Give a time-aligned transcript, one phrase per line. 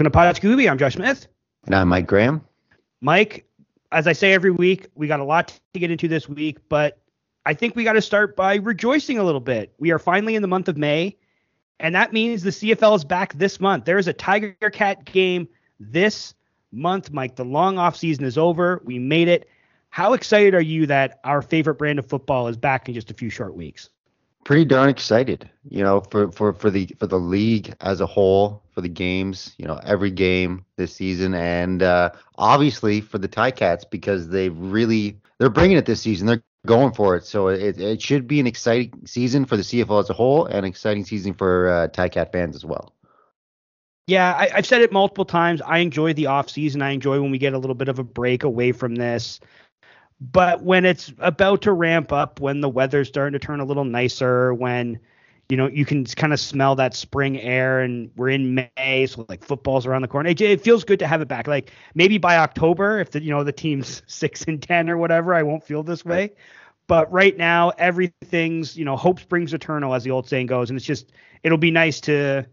[0.00, 0.70] Welcome to Pod Scooby.
[0.70, 1.26] I'm Josh Smith.
[1.66, 2.40] And I'm Mike Graham.
[3.02, 3.44] Mike,
[3.92, 6.98] as I say every week, we got a lot to get into this week, but
[7.44, 9.74] I think we got to start by rejoicing a little bit.
[9.78, 11.18] We are finally in the month of May,
[11.80, 13.84] and that means the CFL is back this month.
[13.84, 15.46] There is a Tiger Cat game
[15.78, 16.32] this
[16.72, 17.36] month, Mike.
[17.36, 18.80] The long off season is over.
[18.86, 19.50] We made it.
[19.90, 23.14] How excited are you that our favorite brand of football is back in just a
[23.14, 23.90] few short weeks?
[24.50, 28.64] Pretty darn excited, you know, for, for, for the for the league as a whole,
[28.74, 33.88] for the games, you know, every game this season, and uh, obviously for the Ticats
[33.88, 36.26] because they really they're bringing it this season.
[36.26, 40.00] They're going for it, so it, it should be an exciting season for the CFL
[40.00, 42.92] as a whole, and an exciting season for uh, Ticat fans as well.
[44.08, 45.62] Yeah, I, I've said it multiple times.
[45.62, 46.82] I enjoy the off season.
[46.82, 49.38] I enjoy when we get a little bit of a break away from this.
[50.20, 53.84] But when it's about to ramp up, when the weather's starting to turn a little
[53.84, 54.98] nicer, when
[55.48, 59.24] you know you can kind of smell that spring air, and we're in May, so
[59.28, 60.28] like football's around the corner.
[60.28, 61.46] It, it feels good to have it back.
[61.46, 65.34] Like maybe by October, if the you know the team's six and ten or whatever,
[65.34, 66.32] I won't feel this way.
[66.86, 70.76] But right now, everything's you know hope springs eternal, as the old saying goes, and
[70.76, 72.46] it's just it'll be nice to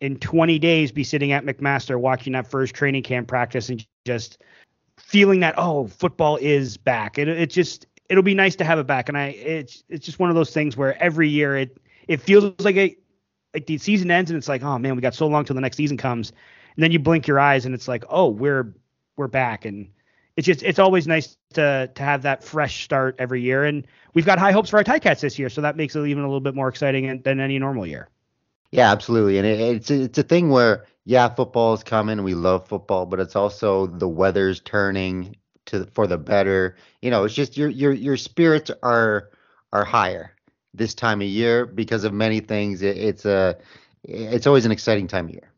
[0.00, 4.42] in 20 days be sitting at McMaster watching that first training camp practice and just
[4.98, 7.18] feeling that oh football is back.
[7.18, 9.08] It it just it'll be nice to have it back.
[9.08, 12.52] And I it's it's just one of those things where every year it it feels
[12.60, 12.96] like a
[13.54, 15.60] like the season ends and it's like oh man we got so long till the
[15.60, 16.30] next season comes.
[16.74, 18.74] And then you blink your eyes and it's like oh we're
[19.16, 19.64] we're back.
[19.64, 19.88] And
[20.36, 23.64] it's just it's always nice to to have that fresh start every year.
[23.64, 26.22] And we've got high hopes for our Ticats this year so that makes it even
[26.22, 28.08] a little bit more exciting than any normal year.
[28.72, 32.24] Yeah, absolutely, and it, it's it's a thing where yeah, football is coming.
[32.24, 35.36] We love football, but it's also the weather's turning
[35.66, 36.76] to for the better.
[37.00, 39.30] You know, it's just your your your spirits are
[39.72, 40.32] are higher
[40.74, 42.82] this time of year because of many things.
[42.82, 43.56] It, it's a
[44.02, 45.52] it's always an exciting time of year.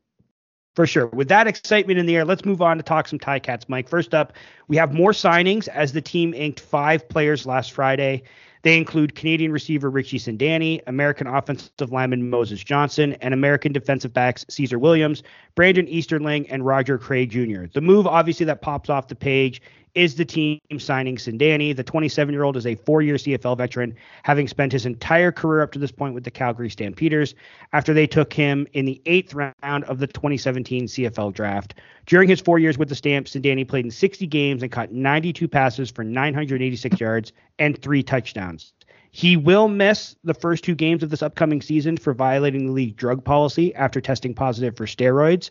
[0.76, 1.06] For sure.
[1.06, 3.88] With that excitement in the air, let's move on to talk some Ticats, Mike.
[3.88, 4.34] First up,
[4.69, 8.22] we have more signings as the team inked five players last Friday.
[8.68, 14.44] They include Canadian receiver Richie Sindani, American offensive lineman Moses Johnson, and American defensive backs
[14.50, 15.22] Caesar Williams,
[15.54, 17.64] Brandon Easterling, and Roger Craig Jr.
[17.72, 19.62] The move, obviously, that pops off the page
[19.94, 21.75] is the team signing Sindani.
[21.75, 25.62] The 27 year old is a four year CFL veteran, having spent his entire career
[25.62, 27.34] up to this point with the Calgary Stampeders
[27.72, 31.75] after they took him in the eighth round of the 2017 CFL draft.
[32.06, 35.49] During his four years with the Stamps, Sindani played in 60 games and caught 92
[35.49, 38.72] passes for 986 yards and three touchdowns.
[39.10, 42.97] He will miss the first two games of this upcoming season for violating the league
[42.97, 45.50] drug policy after testing positive for steroids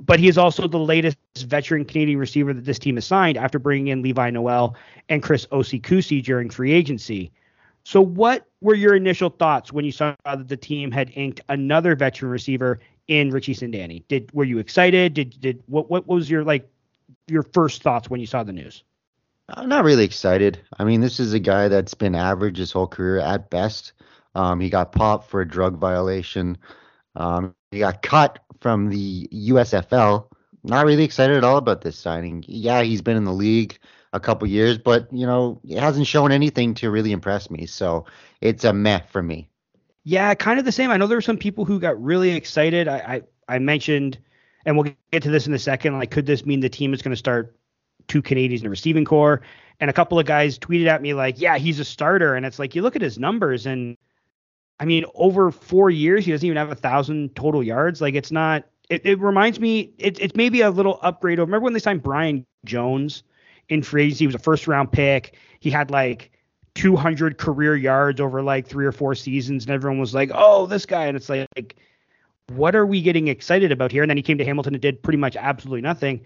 [0.00, 3.58] but he is also the latest veteran Canadian receiver that this team has signed after
[3.58, 4.74] bringing in Levi Noel
[5.08, 7.30] and Chris Osei-Kusi during free agency.
[7.84, 11.96] So, what were your initial thoughts when you saw that the team had inked another
[11.96, 12.78] veteran receiver
[13.08, 14.04] in Richie Sindani?
[14.08, 15.14] Did were you excited?
[15.14, 16.68] Did did what what was your like
[17.26, 18.84] your first thoughts when you saw the news?
[19.48, 20.60] I'm not really excited.
[20.78, 23.94] I mean, this is a guy that's been average his whole career at best.
[24.34, 26.56] Um, he got popped for a drug violation.
[27.16, 30.26] Um, he got cut from the USFL.
[30.62, 32.44] Not really excited at all about this signing.
[32.46, 33.78] Yeah, he's been in the league
[34.12, 37.66] a couple years, but you know, it hasn't shown anything to really impress me.
[37.66, 38.06] So
[38.40, 39.48] it's a meh for me.
[40.04, 40.90] Yeah, kind of the same.
[40.90, 42.88] I know there were some people who got really excited.
[42.88, 44.18] I I, I mentioned,
[44.64, 45.98] and we'll get to this in a second.
[45.98, 47.56] Like, could this mean the team is going to start
[48.08, 49.42] two Canadians in the receiving corps?
[49.78, 52.58] And a couple of guys tweeted at me like, "Yeah, he's a starter." And it's
[52.58, 53.96] like you look at his numbers, and
[54.80, 58.00] I mean, over four years, he doesn't even have a thousand total yards.
[58.00, 58.64] Like, it's not.
[58.88, 59.92] It, it reminds me.
[59.98, 61.38] It, it's maybe a little upgrade.
[61.38, 63.22] Remember when they signed Brian Jones
[63.68, 64.24] in free agency?
[64.24, 65.36] He was a first round pick.
[65.60, 66.32] He had like
[66.74, 70.86] 200 career yards over like three or four seasons, and everyone was like, "Oh, this
[70.86, 71.76] guy." And it's like, like,
[72.48, 74.02] what are we getting excited about here?
[74.02, 76.22] And then he came to Hamilton and did pretty much absolutely nothing.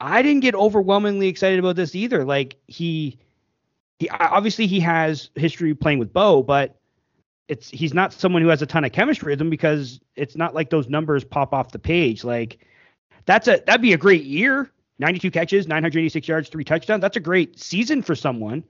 [0.00, 2.24] I didn't get overwhelmingly excited about this either.
[2.24, 3.18] Like he,
[4.00, 6.80] he obviously he has history playing with Bo, but
[7.48, 10.54] it's he's not someone who has a ton of chemistry with him because it's not
[10.54, 12.24] like those numbers pop off the page.
[12.24, 12.64] Like
[13.26, 14.70] that's a that'd be a great year.
[14.98, 17.00] 92 catches, 986 yards, three touchdowns.
[17.00, 18.62] That's a great season for someone,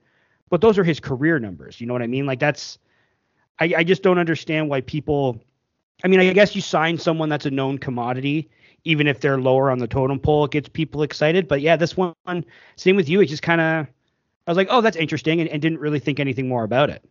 [0.49, 1.79] but those are his career numbers.
[1.79, 2.25] You know what I mean?
[2.25, 2.79] Like that's
[3.59, 5.39] I, I just don't understand why people
[6.03, 8.49] I mean, I guess you sign someone that's a known commodity,
[8.83, 11.47] even if they're lower on the totem pole, it gets people excited.
[11.47, 12.13] But yeah, this one,
[12.75, 13.21] same with you.
[13.21, 13.87] It just kind of,
[14.45, 17.05] I was like, oh, that's interesting, and, and, didn't really think anything more about it.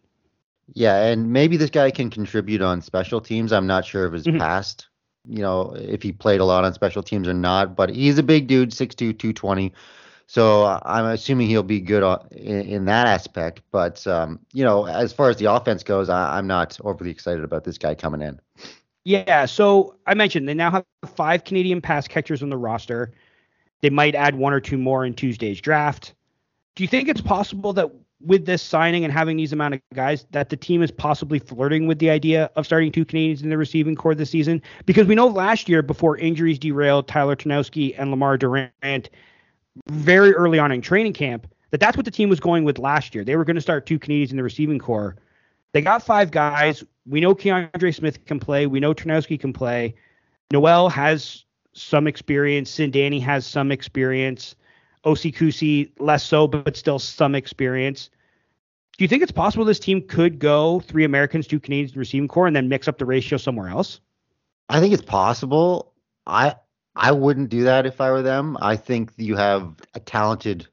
[0.75, 3.53] Yeah, and maybe this guy can contribute on special teams.
[3.53, 4.39] I'm not sure of his mm-hmm.
[4.39, 4.89] past,
[5.27, 8.23] you know, if he played a lot on special teams or not, but he's a
[8.23, 9.73] big dude, 6'2, 220.
[10.27, 13.61] So I'm assuming he'll be good in, in that aspect.
[13.71, 17.45] But, um, you know, as far as the offense goes, I, I'm not overly excited
[17.45, 18.41] about this guy coming in.
[19.05, 20.85] Yeah, so I mentioned they now have
[21.17, 23.13] five Canadian pass catchers on the roster.
[23.83, 26.15] They might add one or two more in Tuesday's draft.
[26.77, 27.91] Do you think it's possible that
[28.25, 31.87] with this signing and having these amount of guys, that the team is possibly flirting
[31.87, 34.63] with the idea of starting two Canadians in the receiving corps this season?
[34.87, 39.11] Because we know last year, before injuries derailed Tyler Ternowski and Lemar Durant,
[39.89, 43.15] very early on in training camp, that that's what the team was going with last
[43.15, 43.25] year.
[43.25, 45.17] They were going to start two Canadians in the receiving corps.
[45.73, 46.85] They got five guys.
[47.07, 48.67] We know Kiondre Smith can play.
[48.67, 49.95] We know Ternowski can play.
[50.53, 52.71] Noel has some experience.
[52.71, 54.55] Sindani has some experience.
[55.05, 58.11] Kusi less so, but still some experience.
[58.97, 62.47] Do you think it's possible this team could go three Americans, two Canadians receiving corps,
[62.47, 64.01] and then mix up the ratio somewhere else?
[64.69, 65.93] I think it's possible.
[66.27, 66.57] I
[66.95, 68.59] I wouldn't do that if I were them.
[68.61, 70.69] I think you have a talented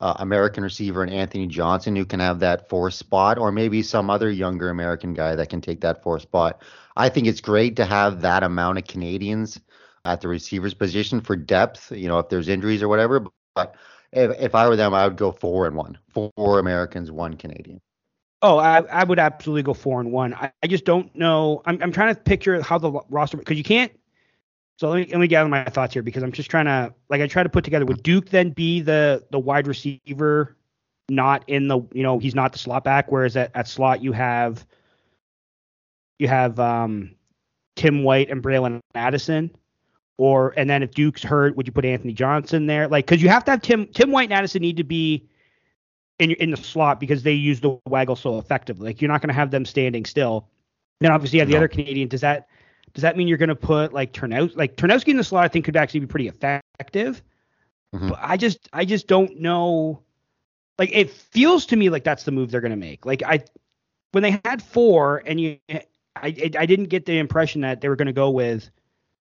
[0.00, 4.10] uh, American receiver and Anthony Johnson who can have that four spot, or maybe some
[4.10, 6.62] other younger American guy that can take that four spot.
[6.96, 9.58] I think it's great to have that amount of Canadians
[10.04, 11.90] at the receivers position for depth.
[11.92, 13.26] You know, if there's injuries or whatever.
[13.54, 13.74] But
[14.12, 17.80] if, if I were them, I would go four and one, four Americans, one Canadian.
[18.42, 20.34] Oh, I, I would absolutely go four and one.
[20.34, 21.62] I, I just don't know.
[21.64, 23.92] I'm, I'm trying to picture how the roster because you can't
[24.82, 27.20] so let me, let me gather my thoughts here because I'm just trying to like
[27.20, 30.56] I try to put together would Duke then be the the wide receiver
[31.08, 34.10] not in the you know he's not the slot back whereas at, at slot you
[34.10, 34.66] have
[36.18, 37.14] you have um
[37.76, 39.54] Tim White and Bralon Addison
[40.18, 43.28] or and then if Duke's hurt would you put Anthony Johnson there like because you
[43.28, 45.26] have to have Tim Tim White and Addison need to be
[46.18, 49.28] in in the slot because they use the waggle so effectively like you're not going
[49.28, 50.48] to have them standing still
[51.00, 51.58] then obviously you have the no.
[51.58, 52.48] other Canadian does that
[52.94, 54.56] does that mean you're going to put like Ternowski?
[54.56, 57.22] Like Ternowski in the slot, I think could actually be pretty effective.
[57.94, 58.08] Mm-hmm.
[58.10, 60.02] But I just, I just don't know.
[60.78, 63.06] Like it feels to me like that's the move they're going to make.
[63.06, 63.44] Like I,
[64.12, 65.80] when they had four, and you, I,
[66.16, 68.70] I didn't get the impression that they were going to go with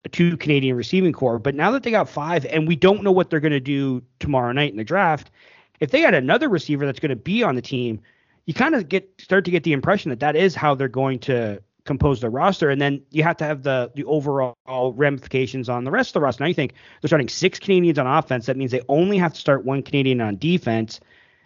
[0.10, 1.40] two Canadian receiving corps.
[1.40, 4.04] But now that they got five, and we don't know what they're going to do
[4.20, 5.32] tomorrow night in the draft,
[5.80, 8.00] if they had another receiver that's going to be on the team,
[8.46, 11.20] you kind of get start to get the impression that that is how they're going
[11.20, 14.56] to compose the roster, and then you have to have the the overall
[14.94, 16.44] ramifications on the rest of the roster.
[16.44, 18.48] Now you think they're starting six Canadians on offense.
[18.48, 21.00] That means they only have to start one Canadian on defense,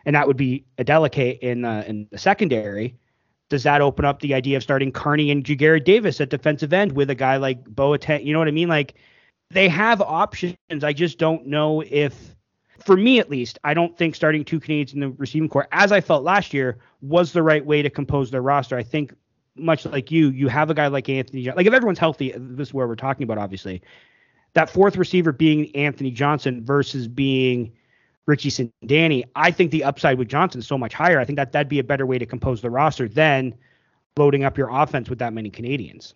[0.06, 2.95] and that would be Adeleke in the in the secondary.
[3.49, 6.91] Does that open up the idea of starting Carney and Ja'Gared Davis at defensive end
[6.91, 8.23] with a guy like Boateng?
[8.23, 8.69] You know what I mean?
[8.69, 8.94] Like
[9.49, 10.56] they have options.
[10.83, 12.35] I just don't know if,
[12.77, 15.91] for me at least, I don't think starting two Canadians in the receiving corps, as
[15.91, 18.77] I felt last year, was the right way to compose their roster.
[18.77, 19.13] I think
[19.56, 21.51] much like you, you have a guy like Anthony.
[21.51, 23.39] Like if everyone's healthy, this is where we're talking about.
[23.39, 23.81] Obviously,
[24.53, 27.71] that fourth receiver being Anthony Johnson versus being
[28.30, 31.19] Richie Sindani, I think the upside with Johnson is so much higher.
[31.19, 33.56] I think that that'd be a better way to compose the roster than
[34.18, 36.14] loading up your offense with that many Canadians.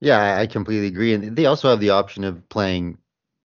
[0.00, 1.14] Yeah, I completely agree.
[1.14, 2.98] And they also have the option of playing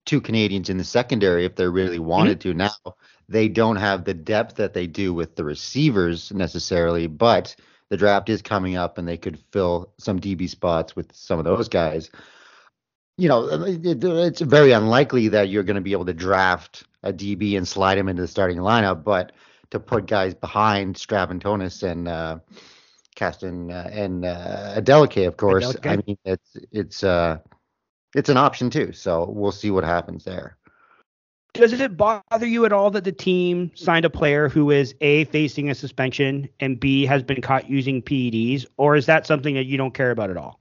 [0.07, 2.59] two Canadians in the secondary if they really wanted mm-hmm.
[2.59, 2.73] to.
[2.85, 2.97] Now
[3.29, 7.55] they don't have the depth that they do with the receivers necessarily, but
[7.91, 11.45] the draft is coming up and they could fill some DB spots with some of
[11.45, 12.11] those guys.
[13.17, 17.57] You know, it's very unlikely that you're going to be able to draft a DB
[17.57, 19.33] and slide him into the starting lineup, but
[19.71, 22.39] to put guys behind Straventonis and uh,
[23.15, 25.77] Caston uh, and uh, Adeleke, of course.
[25.85, 27.39] I mean, it's it's uh
[28.15, 28.93] it's an option too.
[28.93, 30.57] So we'll see what happens there
[31.55, 35.25] does it bother you at all that the team signed a player who is a
[35.27, 39.65] facing a suspension and b has been caught using PEDs, or is that something that
[39.65, 40.61] you don't care about at all?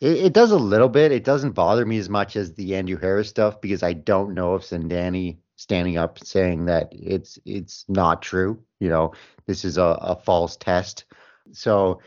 [0.00, 1.12] It, it does a little bit.
[1.12, 4.54] It doesn't bother me as much as the Andrew Harris stuff because I don't know
[4.54, 8.62] if Sindani standing up saying that it's it's not true.
[8.78, 9.12] You know,
[9.46, 11.04] this is a, a false test.
[11.52, 12.00] So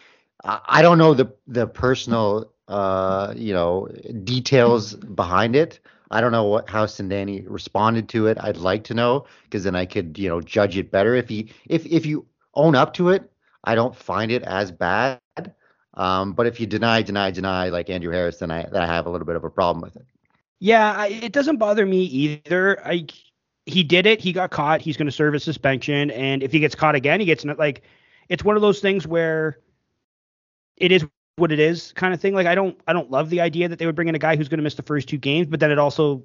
[0.43, 3.89] I, I don't know the the personal uh you know
[4.23, 5.79] details behind it
[6.13, 8.37] I don't know what how Sindani responded to it.
[8.39, 11.15] I'd like to know because then I could, you know, judge it better.
[11.15, 13.31] If he if if you own up to it,
[13.63, 15.19] I don't find it as bad.
[15.95, 19.07] Um, but if you deny, deny, deny, like Andrew Harris, then I then I have
[19.07, 20.05] a little bit of a problem with it.
[20.59, 22.85] Yeah, I, it doesn't bother me either.
[22.85, 23.07] I
[23.65, 24.19] he did it.
[24.19, 24.81] He got caught.
[24.81, 27.83] He's going to serve a suspension, and if he gets caught again, he gets like
[28.29, 29.59] it's one of those things where
[30.77, 31.05] it is
[31.35, 32.33] what it is kind of thing.
[32.33, 34.35] Like I don't I don't love the idea that they would bring in a guy
[34.35, 36.23] who's going to miss the first two games, but then it also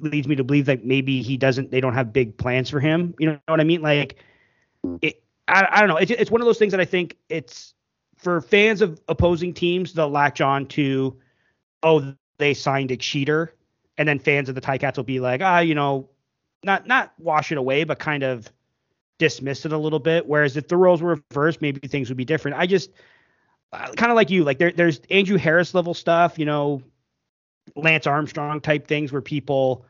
[0.00, 3.14] leads me to believe that maybe he doesn't they don't have big plans for him.
[3.18, 3.82] You know what I mean?
[3.82, 4.16] Like
[5.00, 5.96] it I, I don't know.
[5.96, 7.74] It's it's one of those things that I think it's
[8.16, 11.16] for fans of opposing teams they'll latch on to
[11.82, 13.54] oh they signed a cheater
[13.98, 16.08] and then fans of the Ticats will be like ah you know
[16.64, 18.50] not not wash it away but kind of
[19.18, 22.24] dismiss it a little bit whereas if the roles were reversed maybe things would be
[22.24, 22.56] different.
[22.56, 22.90] I just
[23.72, 26.82] uh, kind of like you, like there, there's Andrew Harris level stuff, you know,
[27.74, 29.86] Lance Armstrong type things where people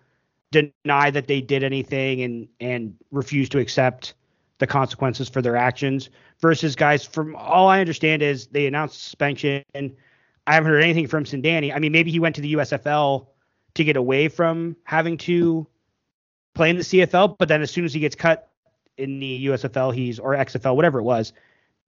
[0.53, 4.15] deny that they did anything and and refuse to accept
[4.59, 6.11] the consequences for their actions
[6.41, 9.65] versus guys from all I understand is they announced suspension.
[9.75, 11.75] I haven't heard anything from Sindani.
[11.75, 13.27] I mean, maybe he went to the USFL
[13.75, 15.67] to get away from having to
[16.55, 18.51] play in the CFL, but then as soon as he gets cut
[18.97, 21.33] in the USFL, he's or XFL, whatever it was,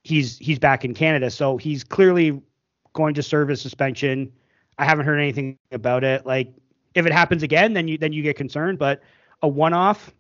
[0.02, 2.40] he's he's back in Canada, so he's clearly
[2.92, 4.32] going to serve his suspension.
[4.78, 6.24] I haven't heard anything about it.
[6.26, 6.52] Like
[6.94, 8.78] if it happens again, then you then you get concerned.
[8.78, 9.02] But
[9.42, 10.12] a one-off,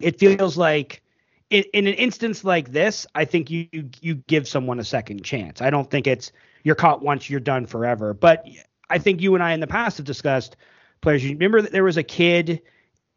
[0.00, 1.02] it feels like
[1.50, 5.24] in, in an instance like this, I think you, you you give someone a second
[5.24, 5.60] chance.
[5.60, 8.14] I don't think it's you're caught once, you're done forever.
[8.14, 8.46] But
[8.90, 10.56] I think you and I in the past have discussed
[11.00, 11.24] players.
[11.24, 12.62] You remember that there was a kid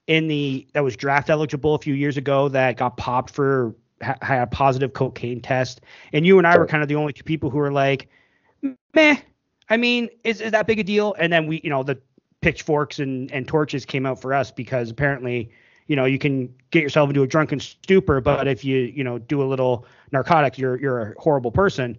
[0.10, 4.42] in the that was draft eligible a few years ago that got popped for had
[4.42, 5.82] a positive cocaine test,
[6.14, 8.10] and you and I were kind of the only two people who were like,
[8.94, 9.18] meh.
[9.70, 11.14] I mean, is, is that big a deal?
[11.20, 12.00] And then we, you know, the
[12.42, 15.52] pitchforks and, and torches came out for us because apparently,
[15.86, 19.20] you know, you can get yourself into a drunken stupor, but if you, you know,
[19.20, 21.96] do a little narcotics, you're you're a horrible person.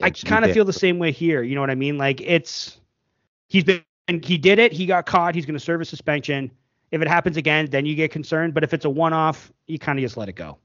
[0.00, 1.42] I kind of feel the same way here.
[1.42, 1.98] You know what I mean?
[1.98, 2.78] Like it's
[3.48, 4.72] he's been he did it.
[4.72, 5.34] He got caught.
[5.34, 6.52] He's going to serve a suspension.
[6.92, 8.54] If it happens again, then you get concerned.
[8.54, 10.58] But if it's a one-off, you kind of just let it go.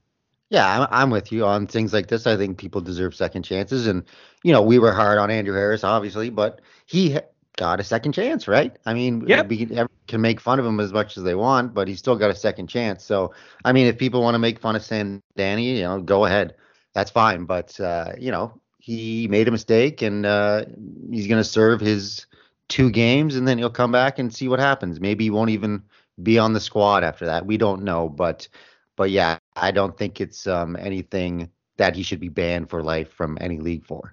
[0.50, 2.26] Yeah, I'm, I'm with you on things like this.
[2.26, 4.04] I think people deserve second chances, and
[4.42, 7.18] you know we were hard on Andrew Harris, obviously, but he
[7.56, 8.74] got a second chance, right?
[8.86, 9.48] I mean, yep.
[9.48, 9.68] we
[10.06, 12.34] can make fun of him as much as they want, but he still got a
[12.34, 13.04] second chance.
[13.04, 16.24] So, I mean, if people want to make fun of San Danny, you know, go
[16.24, 16.54] ahead,
[16.94, 17.44] that's fine.
[17.44, 20.64] But uh, you know, he made a mistake, and uh,
[21.10, 22.26] he's going to serve his
[22.68, 24.98] two games, and then he'll come back and see what happens.
[24.98, 25.82] Maybe he won't even
[26.22, 27.46] be on the squad after that.
[27.46, 28.48] We don't know, but
[28.96, 33.12] but yeah, I don't think it's um, anything that he should be banned for life
[33.12, 34.12] from any league for.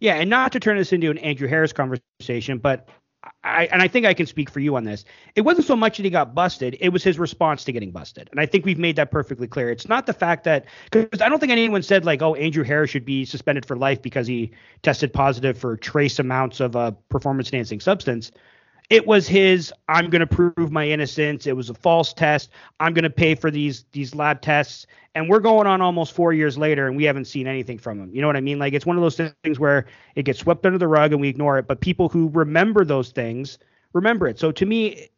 [0.00, 2.88] Yeah, and not to turn this into an Andrew Harris conversation, but
[3.42, 5.04] I and I think I can speak for you on this.
[5.34, 8.28] It wasn't so much that he got busted; it was his response to getting busted,
[8.30, 9.70] and I think we've made that perfectly clear.
[9.70, 12.90] It's not the fact that because I don't think anyone said like, "Oh, Andrew Harris
[12.90, 14.52] should be suspended for life because he
[14.82, 18.30] tested positive for trace amounts of a performance-enhancing substance."
[18.90, 21.46] It was his i'm going to prove my innocence.
[21.46, 22.50] It was a false test.
[22.80, 24.86] I'm going to pay for these these lab tests.
[25.14, 28.14] And we're going on almost four years later and we haven't seen anything from him.
[28.14, 28.58] You know what i mean?
[28.58, 29.86] Like it's one of those things where
[30.16, 33.10] it gets swept under the rug and we ignore it but people who remember those
[33.10, 33.58] things
[33.92, 34.38] remember it.
[34.38, 35.08] So to me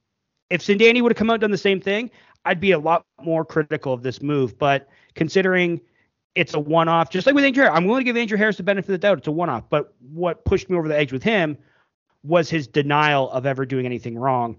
[0.49, 2.11] if Sindani would have come out and done the same thing
[2.45, 4.59] i'd be a lot more critical of this move.
[4.59, 5.81] But considering
[6.37, 8.91] it's a one-off just like with andrew i'm willing to give andrew harris the benefit
[8.91, 9.19] of the doubt.
[9.19, 9.69] It's a one-off.
[9.69, 11.57] But what pushed me over the edge with him
[12.27, 14.57] was his denial of ever doing anything wrong.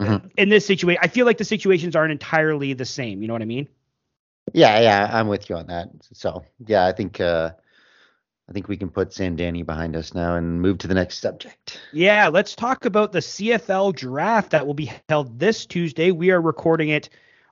[0.00, 0.28] Mm-hmm.
[0.36, 3.22] In this situation, I feel like the situations aren't entirely the same.
[3.22, 3.68] You know what I mean?
[4.52, 5.88] Yeah, yeah, I'm with you on that.
[6.12, 7.50] So yeah, I think uh
[8.48, 11.80] I think we can put Sindani behind us now and move to the next subject.
[11.92, 16.10] Yeah, let's talk about the CFL draft that will be held this Tuesday.
[16.10, 17.08] We are recording it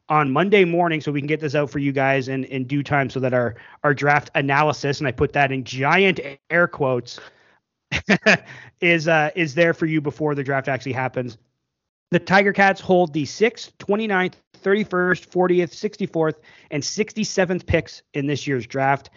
[0.08, 2.82] on Monday morning so we can get this out for you guys in, in due
[2.82, 3.54] time so that our,
[3.84, 6.18] our draft analysis, and I put that in giant
[6.50, 7.20] air quotes,
[8.80, 11.38] is uh, is there for you before the draft actually happens.
[12.10, 16.34] The Tiger Cats hold the 6th, 29th, 31st, 40th, 64th,
[16.72, 19.10] and 67th picks in this year's draft.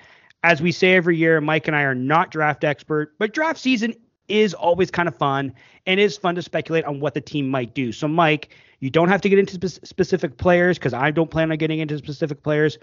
[0.44, 3.96] As we say every year, Mike and I are not draft expert, but draft season
[4.28, 5.54] is always kind of fun
[5.86, 7.92] and is fun to speculate on what the team might do.
[7.92, 11.52] So, Mike, you don't have to get into spe- specific players because I don't plan
[11.52, 12.78] on getting into specific players.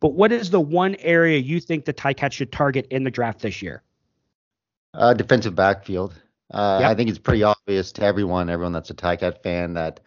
[0.00, 3.40] But what is the one area you think the Ticats should target in the draft
[3.40, 3.82] this year?
[4.94, 6.20] Uh, defensive backfield.
[6.52, 6.90] Uh, yep.
[6.90, 10.00] I think it's pretty obvious to everyone, everyone that's a Ticat fan, that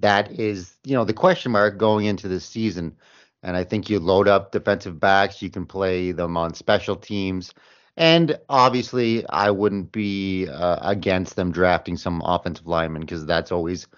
[0.00, 2.96] that is, you know, the question mark going into this season.
[3.42, 7.52] And I think you load up defensive backs, you can play them on special teams,
[7.96, 13.88] And obviously, I wouldn't be uh, against them drafting some offensive linemen because that's always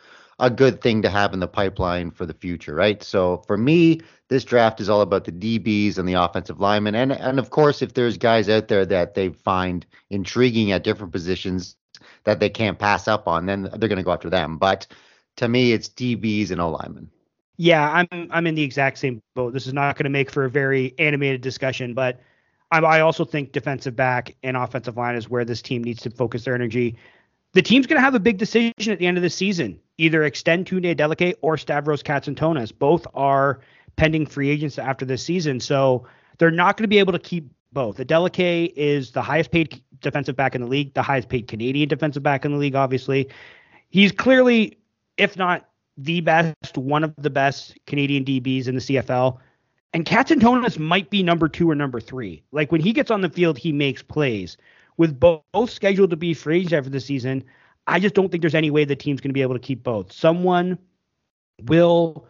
[0.40, 3.02] a good thing to have in the pipeline for the future, right?
[3.02, 7.12] So for me, this draft is all about the DBs and the offensive linemen, and
[7.12, 11.76] and of course, if there's guys out there that they find intriguing at different positions
[12.24, 14.56] that they can't pass up on, then they're going to go after them.
[14.56, 14.86] But
[15.36, 17.10] to me, it's DBs and O linemen.
[17.56, 19.52] Yeah, I'm I'm in the exact same boat.
[19.52, 22.20] This is not going to make for a very animated discussion, but
[22.70, 26.10] I, I also think defensive back and offensive line is where this team needs to
[26.10, 26.96] focus their energy.
[27.52, 30.24] The team's going to have a big decision at the end of the season: either
[30.24, 32.72] extend Tunde Adeleke or Stavros Katsantonis.
[32.76, 33.60] Both are
[33.96, 36.06] pending free agents after this season, so
[36.38, 37.98] they're not going to be able to keep both.
[37.98, 42.22] Adeleke is the highest paid defensive back in the league, the highest paid Canadian defensive
[42.22, 42.74] back in the league.
[42.74, 43.28] Obviously,
[43.90, 44.78] he's clearly,
[45.18, 49.38] if not the best, one of the best Canadian DBs in the CFL.
[49.92, 52.42] And Katsantonis might be number two or number three.
[52.52, 54.56] Like when he gets on the field, he makes plays.
[54.96, 57.44] With both scheduled to be free agents after the season,
[57.86, 59.82] I just don't think there's any way the team's going to be able to keep
[59.82, 60.12] both.
[60.12, 60.78] Someone
[61.64, 62.26] will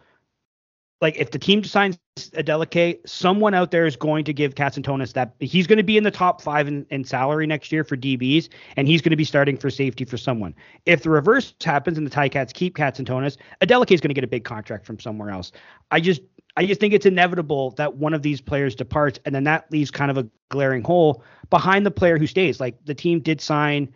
[1.01, 5.33] like if the team signs Adeleke, someone out there is going to give Katsantonis that
[5.39, 8.49] he's going to be in the top five in, in, salary next year for DBs,
[8.75, 10.53] and he's going to be starting for safety for someone.
[10.85, 14.27] If the reverse happens and the Ticats keep Katsantonis, Adeleke is going to get a
[14.27, 15.51] big contract from somewhere else.
[15.89, 16.21] I just
[16.57, 19.89] I just think it's inevitable that one of these players departs, and then that leaves
[19.89, 22.59] kind of a glaring hole behind the player who stays.
[22.59, 23.91] Like the team did sign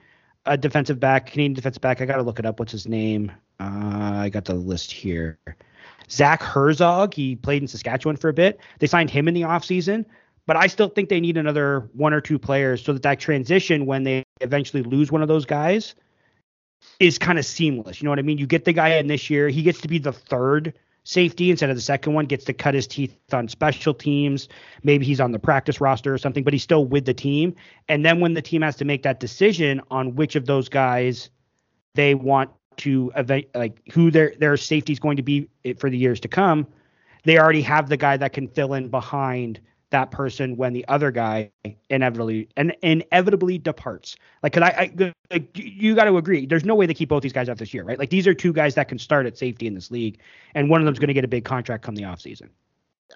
[0.45, 2.01] a defensive back, Canadian defensive back.
[2.01, 2.59] I got to look it up.
[2.59, 3.31] What's his name?
[3.59, 5.39] Uh, I got the list here.
[6.09, 8.59] Zach Herzog, he played in Saskatchewan for a bit.
[8.79, 10.05] They signed him in the offseason,
[10.45, 13.85] but I still think they need another one or two players so that that transition
[13.85, 15.95] when they eventually lose one of those guys
[16.99, 18.01] is kind of seamless.
[18.01, 18.37] You know what I mean?
[18.37, 20.73] You get the guy in this year, he gets to be the third
[21.05, 24.49] safety instead of the second one, gets to cut his teeth on special teams.
[24.83, 27.55] Maybe he's on the practice roster or something, but he's still with the team.
[27.87, 31.29] And then when the team has to make that decision on which of those guys
[31.93, 33.11] they want to
[33.53, 36.67] like who their their safety is going to be for the years to come,
[37.23, 41.11] they already have the guy that can fill in behind that person when the other
[41.11, 41.51] guy
[41.89, 44.15] inevitably and inevitably departs.
[44.43, 47.23] Like, cause I, I like you got to agree, there's no way to keep both
[47.23, 47.99] these guys out this year, right?
[47.99, 50.19] Like these are two guys that can start at safety in this league,
[50.53, 52.49] and one of them's going to get a big contract come the offseason.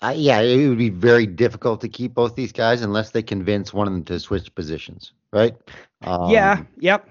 [0.01, 3.73] Uh, yeah, it would be very difficult to keep both these guys unless they convince
[3.73, 5.55] one of them to switch positions, right?
[6.03, 6.63] Um, yeah.
[6.77, 7.09] Yep.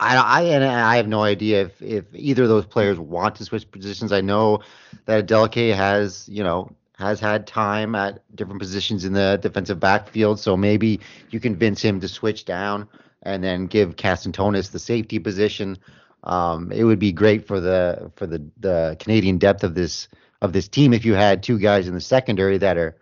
[0.00, 3.44] I, I and I have no idea if, if either of those players want to
[3.44, 4.12] switch positions.
[4.12, 4.60] I know
[5.06, 10.40] that Adeleke has, you know, has had time at different positions in the defensive backfield,
[10.40, 12.88] so maybe you convince him to switch down
[13.22, 15.78] and then give Katsantonis the safety position.
[16.24, 20.08] Um, it would be great for the for the the Canadian depth of this
[20.42, 22.96] of this team if you had two guys in the secondary that are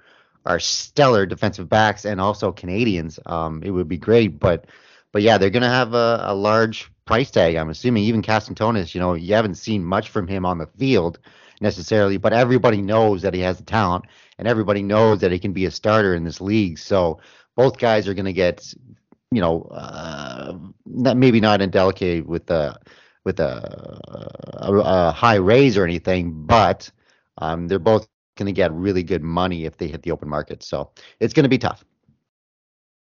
[0.45, 3.19] are stellar defensive backs and also Canadians.
[3.25, 4.67] Um, it would be great, but
[5.13, 7.55] but yeah, they're to have a, a, large price tag.
[7.55, 11.19] I'm assuming even Katsantonis, you know, you haven't seen much from him on the field
[11.61, 14.05] necessarily, but everybody knows that he has the talent
[14.39, 16.79] and everybody knows that he can be a starter in this league.
[16.79, 17.21] So
[17.55, 18.73] both guys are going to get,
[19.31, 22.51] you know, uh, maybe not Adeleke with
[23.25, 24.01] with a,
[24.59, 26.89] a, a high raise or anything, but
[27.39, 30.63] um, they're both going to get really good money if they hit the open market.
[30.63, 31.85] So it's going to be tough.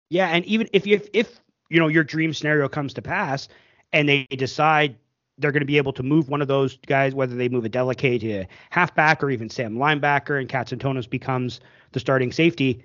[0.09, 1.39] Yeah, and even if if, if
[1.69, 3.47] you know your dream scenario comes to pass
[3.93, 4.97] and they decide
[5.37, 8.19] they're going to be able to move one of those guys, whether they move Adeleke
[8.21, 11.59] to halfback or even Sam linebacker, and Katsantonis becomes
[11.91, 12.83] the starting safety.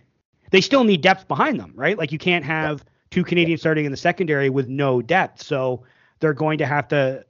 [0.50, 1.96] They still need depth behind them, right?
[1.96, 5.42] Like you can't have two Canadians starting in the secondary with no depth.
[5.42, 5.84] So
[6.18, 7.24] they're going to have to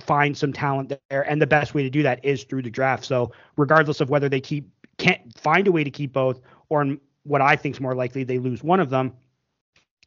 [0.00, 3.04] find some talent there, and the best way to do that is through the draft.
[3.04, 4.68] So regardless of whether they keep
[4.98, 8.38] can't find a way to keep both, or what I think is more likely they
[8.38, 9.12] lose one of them,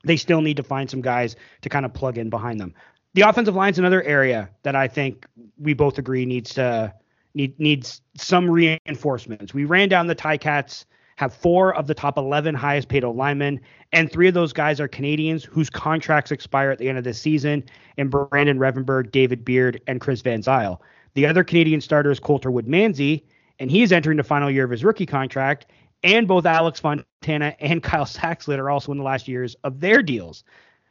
[0.03, 2.73] they still need to find some guys to kind of plug in behind them.
[3.15, 5.25] The offensive line is another area that I think
[5.57, 6.93] we both agree needs to
[7.33, 9.53] need needs some reinforcements.
[9.53, 10.83] We ran down the Ticats
[11.15, 13.61] have four of the top 11 highest paid linemen,
[13.93, 17.17] and three of those guys are Canadians whose contracts expire at the end of this
[17.17, 17.63] season,
[17.97, 20.81] and Brandon Revenberg, David Beard, and Chris Van Zyl.
[21.13, 23.23] The other Canadian starter is Coulter Woodmansey,
[23.59, 25.67] and he is entering the final year of his rookie contract,
[26.03, 30.03] and both Alex Fontana and Kyle Saxelid are also in the last years of their
[30.03, 30.43] deals.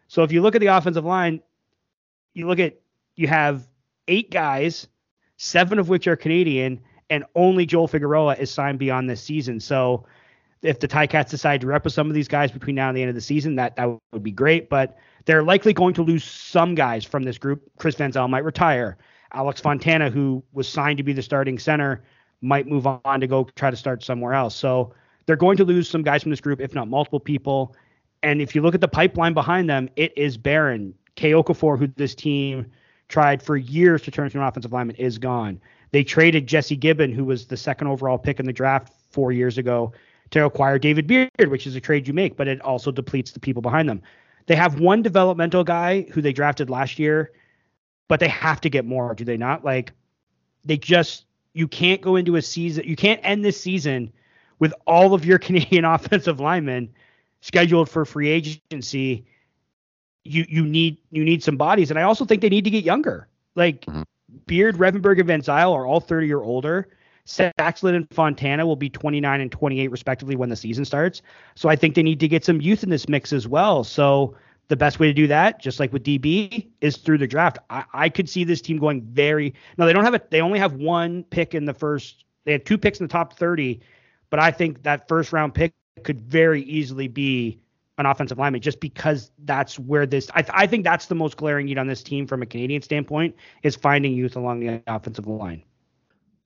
[0.09, 1.43] So if you look at the offensive line,
[2.35, 2.81] you look at
[3.16, 3.66] you have
[4.09, 4.87] eight guys,
[5.37, 9.61] seven of which are Canadian, and only Joel Figueroa is signed beyond this season.
[9.61, 10.05] So
[10.62, 13.03] if the Ticats decide to rep with some of these guys between now and the
[13.03, 14.68] end of the season, that that would be great.
[14.68, 17.62] But they're likely going to lose some guys from this group.
[17.79, 18.99] Chris Van Zyl might retire.
[19.33, 22.05] Alex Fontana, who was signed to be the starting center,
[22.40, 24.55] might move on to go try to start somewhere else.
[24.55, 24.94] So
[25.27, 27.75] they're going to lose some guys from this group, if not multiple people.
[28.23, 30.94] And if you look at the pipeline behind them, it is barren.
[31.16, 32.66] Kay Okafor, who this team
[33.09, 35.61] tried for years to turn into an offensive lineman, is gone.
[35.90, 39.59] They traded Jesse Gibbon, who was the second overall pick in the draft four years
[39.59, 39.92] ago,
[40.31, 43.40] to acquire David Beard, which is a trade you make, but it also depletes the
[43.40, 44.03] people behind them.
[44.46, 47.33] They have one developmental guy who they drafted last year,
[48.09, 49.64] but they have to get more, do they not?
[49.64, 49.92] Like
[50.64, 54.12] they just you can't go into a season, you can't end this season
[54.59, 56.92] with all of your Canadian offensive linemen
[57.40, 59.27] scheduled for free agency.
[60.25, 62.85] You you need you need some bodies, and I also think they need to get
[62.85, 63.29] younger.
[63.55, 64.03] Like mm-hmm.
[64.47, 66.89] Beard, Revenberg, and Van Zyl are all 30 or older.
[67.27, 71.23] Saxelid and Fontana will be 29 and 28 respectively when the season starts.
[71.55, 73.83] So I think they need to get some youth in this mix as well.
[73.83, 74.37] So
[74.69, 77.59] the best way to do that, just like with DB, is through the draft.
[77.71, 79.55] I, I could see this team going very.
[79.79, 80.31] No, they don't have it.
[80.31, 82.25] They only have one pick in the first.
[82.45, 83.81] They have two picks in the top 30,
[84.29, 87.59] but I think that first round pick could very easily be
[87.99, 91.37] an offensive lineman just because that's where this I, th- I think that's the most
[91.37, 95.27] glaring need on this team from a Canadian standpoint is finding youth along the offensive
[95.27, 95.63] line.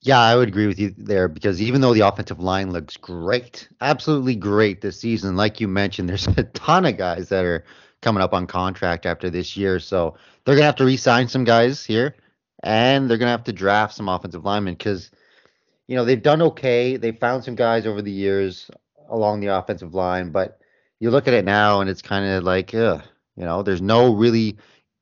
[0.00, 3.68] Yeah, I would agree with you there because even though the offensive line looks great,
[3.80, 7.64] absolutely great this season, like you mentioned, there's a ton of guys that are
[8.00, 9.80] coming up on contract after this year.
[9.80, 12.14] So they're gonna have to re-sign some guys here,
[12.62, 15.10] and they're gonna have to draft some offensive linemen because
[15.88, 16.96] you know they've done okay.
[16.96, 18.70] They found some guys over the years
[19.08, 20.60] along the offensive line, but
[21.00, 23.02] you look at it now and it's kind of like, ugh,
[23.36, 24.56] you know, there's no really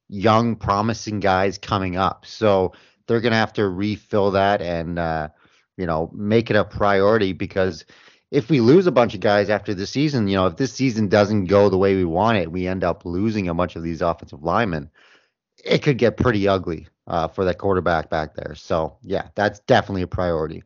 [0.08, 2.26] young, promising guys coming up.
[2.26, 2.72] So
[3.06, 5.28] they're gonna have to refill that and uh,
[5.76, 7.84] you know make it a priority because
[8.30, 11.08] if we lose a bunch of guys after the season, you know, if this season
[11.08, 14.02] doesn't go the way we want it, we end up losing a bunch of these
[14.02, 14.90] offensive linemen.
[15.64, 18.56] It could get pretty ugly uh, for that quarterback back there.
[18.56, 20.64] So yeah, that's definitely a priority.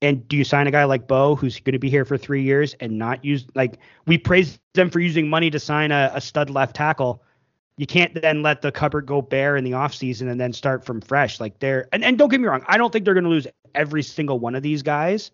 [0.00, 2.42] And do you sign a guy like Bo, who's going to be here for three
[2.42, 6.20] years and not use like we praise them for using money to sign a, a
[6.20, 7.22] stud left tackle?
[7.76, 11.00] You can't then let the cupboard go bare in the offseason and then start from
[11.00, 11.40] fresh.
[11.40, 13.46] Like they're and, and don't get me wrong, I don't think they're going to lose
[13.74, 15.30] every single one of these guys.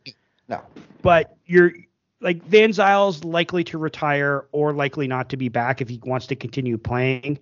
[0.48, 0.62] No.
[1.02, 1.72] But you're
[2.20, 6.26] like Van Zyl's likely to retire or likely not to be back if he wants
[6.28, 7.38] to continue playing.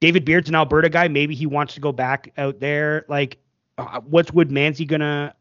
[0.00, 1.08] David Beard's an Alberta guy.
[1.08, 3.04] Maybe he wants to go back out there.
[3.08, 3.38] Like,
[3.76, 5.34] uh, what's Manzi gonna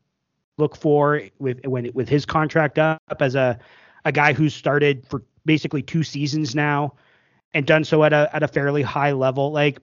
[0.58, 3.60] look for with when with his contract up as a
[4.06, 6.94] a guy who's started for basically two seasons now
[7.54, 9.52] and done so at a at a fairly high level.
[9.52, 9.80] Like,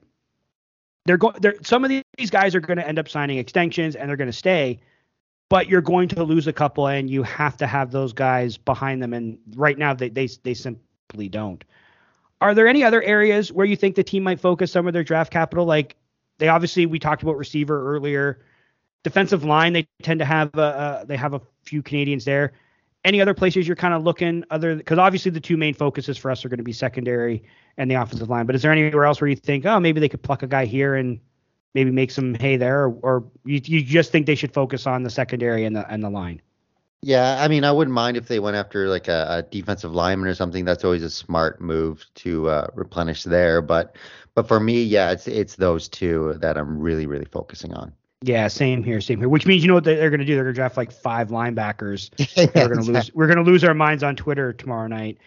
[1.05, 1.35] they're going.
[1.39, 4.27] They're some of these guys are going to end up signing extensions and they're going
[4.27, 4.79] to stay
[5.49, 9.01] but you're going to lose a couple and you have to have those guys behind
[9.01, 11.63] them and right now they they, they simply don't
[12.41, 15.03] are there any other areas where you think the team might focus some of their
[15.03, 15.95] draft capital like
[16.37, 18.41] they obviously we talked about receiver earlier
[19.05, 22.51] defensive line they tend to have a, they have a few canadians there
[23.05, 26.29] any other places you're kind of looking other because obviously the two main focuses for
[26.29, 27.43] us are going to be secondary
[27.77, 30.09] and the offensive line but is there anywhere else where you think oh maybe they
[30.09, 31.19] could pluck a guy here and
[31.75, 35.03] maybe make some hay there, or, or you, you just think they should focus on
[35.03, 36.41] the secondary and the and the line?
[37.01, 40.27] Yeah, I mean, I wouldn't mind if they went after like a, a defensive lineman
[40.27, 40.65] or something.
[40.65, 43.61] That's always a smart move to uh, replenish there.
[43.61, 43.95] But
[44.33, 47.93] but for me, yeah, it's it's those two that I'm really really focusing on.
[48.25, 49.29] Yeah, same here, same here.
[49.29, 50.33] Which means you know what they're going to do?
[50.33, 52.09] They're going to draft like five linebackers.
[52.35, 53.13] yeah, we're going to lose.
[53.13, 55.19] We're going to lose our minds on Twitter tomorrow night.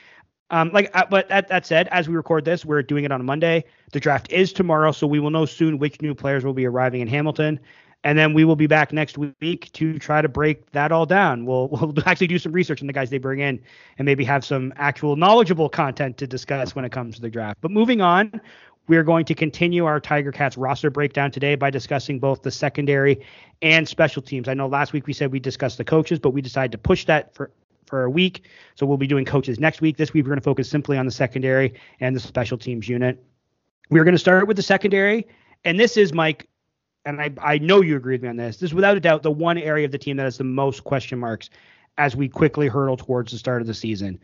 [0.50, 3.20] Um, like, uh, but that, that said, as we record this, we're doing it on
[3.20, 3.64] a Monday.
[3.92, 7.00] The draft is tomorrow, so we will know soon which new players will be arriving
[7.00, 7.60] in Hamilton,
[8.02, 11.44] and then we will be back next week to try to break that all down.
[11.44, 13.60] We'll we'll actually do some research on the guys they bring in,
[13.98, 17.58] and maybe have some actual knowledgeable content to discuss when it comes to the draft.
[17.60, 18.40] But moving on,
[18.88, 22.50] we are going to continue our Tiger Cats roster breakdown today by discussing both the
[22.50, 23.24] secondary
[23.62, 24.48] and special teams.
[24.48, 27.04] I know last week we said we discussed the coaches, but we decided to push
[27.04, 27.50] that for
[27.86, 28.44] for a week.
[28.74, 29.96] So we'll be doing coaches next week.
[29.96, 33.22] This week we're going to focus simply on the secondary and the special teams unit.
[33.88, 35.26] We're going to start with the secondary,
[35.64, 36.48] and this is Mike,
[37.04, 38.56] and I I know you agree with me on this.
[38.56, 40.84] This is without a doubt the one area of the team that has the most
[40.84, 41.50] question marks
[41.98, 44.18] as we quickly hurdle towards the start of the season.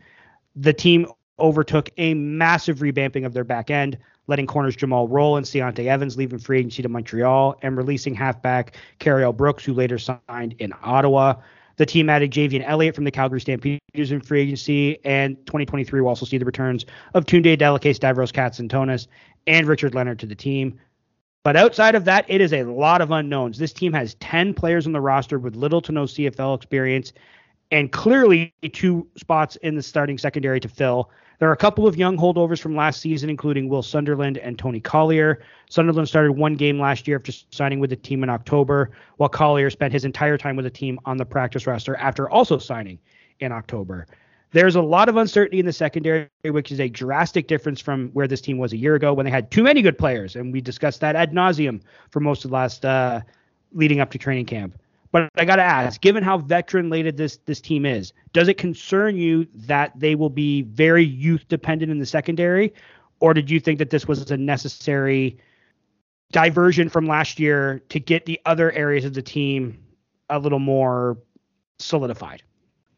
[0.55, 1.07] The team
[1.39, 6.17] overtook a massive revamping of their back end, letting corners Jumal Rolle and Ciante Evans
[6.17, 11.35] leaving free agency to Montreal and releasing halfback Cariel Brooks, who later signed in Ottawa.
[11.77, 16.07] The team added Javien Elliott from the Calgary Stampeders in free agency, and 2023 will
[16.07, 19.07] also see the returns of Tunde Adeleke, Stavros Katsantonis,
[19.45, 20.79] and Richard Leonard to the team.
[21.43, 23.59] But outside of that, it is a lot of unknowns.
[23.59, 27.13] This team has 10 players on the roster with little to no CFL experience,
[27.71, 31.11] and clearly two spots in the starting secondary to fill.
[31.39, 34.79] There are a couple of young holdovers from last season, including Will Sunderland and Tony
[34.79, 35.41] Collier.
[35.69, 39.69] Sunderland started one game last year after signing with the team in October, while Collier
[39.69, 42.99] spent his entire time with the team on the practice roster after also signing
[43.39, 44.07] in October.
[44.51, 48.27] There's a lot of uncertainty in the secondary, which is a drastic difference from where
[48.27, 50.61] this team was a year ago when they had too many good players, and we
[50.61, 53.19] discussed that ad nauseum for most of the last uh,
[53.73, 54.79] leading up to training camp.
[55.15, 58.57] But I got to ask, given how veteran laden this this team is, does it
[58.57, 62.73] concern you that they will be very youth dependent in the secondary,
[63.21, 65.37] or did you think that this was a necessary
[66.33, 69.81] diversion from last year to get the other areas of the team
[70.29, 71.17] a little more
[71.79, 72.43] solidified?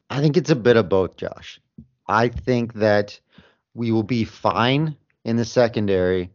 [0.10, 1.62] I think it's a bit of both, Josh.
[2.08, 3.20] I think that
[3.76, 6.32] we will be fine in the secondary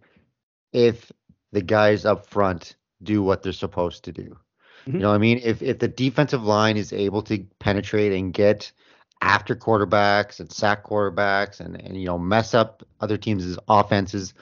[0.73, 1.11] if
[1.51, 4.37] the guys up front do what they're supposed to do.
[4.83, 4.97] Mm-hmm.
[4.97, 5.41] You know what I mean?
[5.43, 8.73] If if the defensive line is able to penetrate and get
[9.21, 14.35] after quarterbacks and sack quarterbacks and, and you know mess up other teams' offenses,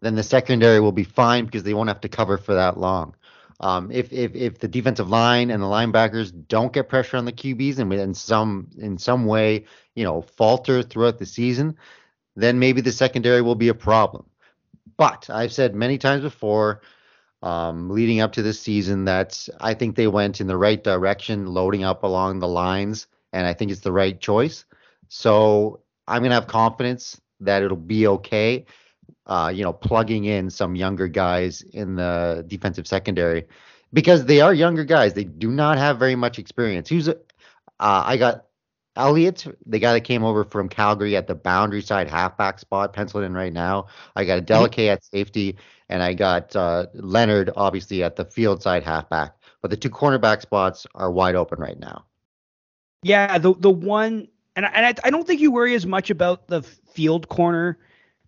[0.00, 3.14] then the secondary will be fine because they won't have to cover for that long.
[3.60, 7.32] Um, if if if the defensive line and the linebackers don't get pressure on the
[7.32, 11.76] QBs and in some in some way you know falter throughout the season,
[12.34, 14.26] then maybe the secondary will be a problem.
[14.96, 16.82] But I've said many times before,
[17.42, 21.46] um, leading up to this season that I think they went in the right direction,
[21.46, 24.64] loading up along the lines, and I think it's the right choice.
[25.08, 28.66] So I'm gonna have confidence that it'll be okay.
[29.26, 33.46] Uh, you know, plugging in some younger guys in the defensive secondary
[33.92, 35.14] because they are younger guys.
[35.14, 36.88] They do not have very much experience.
[36.88, 37.14] Who's uh,
[37.78, 38.46] I got
[38.96, 43.24] Elliott, the guy that came over from Calgary at the boundary side halfback spot, penciled
[43.24, 43.86] in right now.
[44.16, 44.90] I got a mm-hmm.
[44.90, 45.56] At safety,
[45.92, 49.36] and I got uh, Leonard obviously at the field side halfback.
[49.60, 52.06] But the two cornerback spots are wide open right now.
[53.02, 54.26] Yeah, the the one,
[54.56, 57.78] and I, and I, I don't think you worry as much about the field corner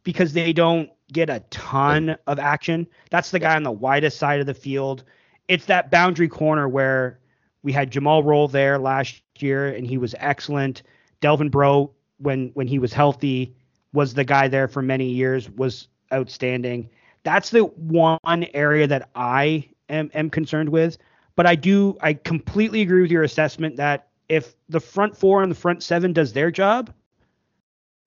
[0.03, 2.87] because they don't get a ton of action.
[3.11, 5.05] That's the guy on the widest side of the field.
[5.49, 7.19] It's that boundary corner where
[7.63, 10.83] we had Jumal Rolle there last year, and he was excellent.
[11.21, 13.57] Delvin Breaux, when when he was healthy,
[13.95, 16.91] was the guy there for many years, was outstanding
[17.25, 20.99] that's the one area that I am, am concerned with.
[21.37, 25.51] But I do, I completely agree with your assessment that if the front four and
[25.51, 26.93] the front seven does their job,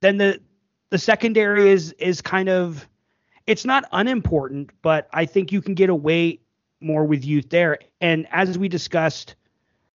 [0.02, 0.40] then the
[0.90, 2.88] the secondary is is kind of
[3.46, 6.40] it's not unimportant, but I think you can get away
[6.80, 7.80] more with youth there.
[8.00, 9.36] And as we discussed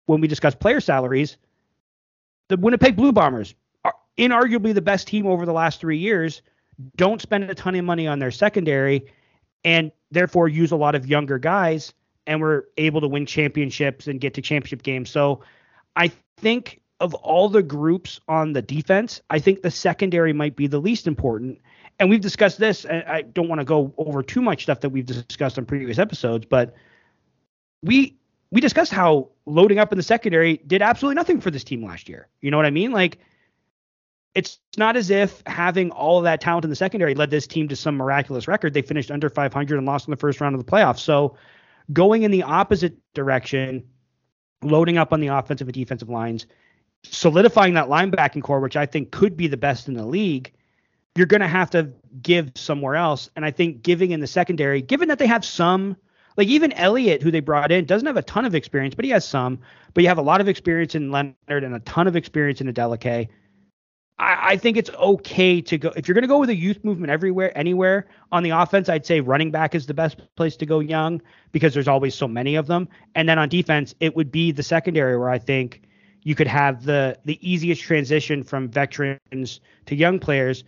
[0.07, 1.37] when we discussed player salaries,
[2.49, 3.55] the Winnipeg Blue Bombers
[3.85, 6.43] are inarguably the best team over the last three years
[6.97, 9.07] don't spend a ton of money on their secondary
[9.65, 11.93] and therefore use a lot of younger guys
[12.27, 15.11] and we're able to win championships and get to championship games.
[15.11, 15.41] So
[15.97, 20.67] I think of all the groups on the defense, I think the secondary might be
[20.67, 21.59] the least important.
[21.99, 24.91] And we've discussed this, and I don't want to go over too much stuff that
[24.91, 26.75] we've discussed on previous episodes, but
[27.83, 28.17] we
[28.53, 32.09] we discussed how loading up in the secondary did absolutely nothing for this team last
[32.09, 32.29] year.
[32.41, 32.91] You know what I mean?
[32.91, 33.19] Like
[34.35, 37.69] it's not as if having all of that talent in the secondary led this team
[37.69, 38.75] to some miraculous record.
[38.75, 41.01] They finished under 500 and lost in the first round of the playoffs.
[41.01, 41.37] So
[41.93, 43.85] going in the opposite direction,
[44.63, 46.47] loading up on the offensive and defensive lines,
[47.03, 50.53] solidifying that linebacking corps, which I think could be the best in the league,
[51.17, 53.31] you're going to have to give somewhere else.
[53.35, 55.97] And I think giving in the secondary, given that they have some,
[56.37, 59.11] like even Elliott, who they brought in, doesn't have a ton of experience, but he
[59.11, 59.59] has some.
[59.93, 62.73] But you have a lot of experience in Leonard and a ton of experience in
[62.73, 63.29] Adeleke.
[64.21, 66.85] I, I think it's okay to go if you're going to go with a youth
[66.85, 68.89] movement everywhere, anywhere on the offense.
[68.89, 71.21] I'd say running back is the best place to go young
[71.53, 72.89] because there's always so many of them.
[73.15, 75.83] And then on defense, it would be the secondary where I think
[76.23, 80.65] you could have the the easiest transition from veterans to young players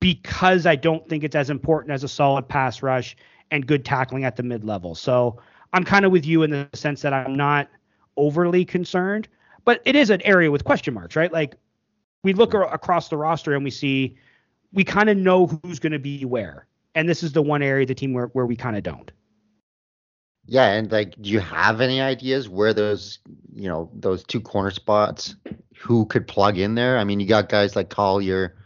[0.00, 3.14] because I don't think it's as important as a solid pass rush
[3.50, 4.94] and good tackling at the mid level.
[4.94, 5.38] So
[5.74, 7.68] I'm kind of with you in the sense that I'm not
[8.16, 9.28] overly concerned,
[9.66, 11.32] but it is an area with question marks, right?
[11.32, 11.54] Like
[12.22, 14.16] we look across the roster and we see
[14.72, 16.66] we kind of know who's going to be where.
[16.94, 19.10] And this is the one area of the team where, where we kind of don't.
[20.46, 23.20] Yeah, and like, do you have any ideas where those,
[23.54, 25.36] you know, those two corner spots,
[25.78, 26.98] who could plug in there?
[26.98, 28.56] I mean, you got guys like Collier,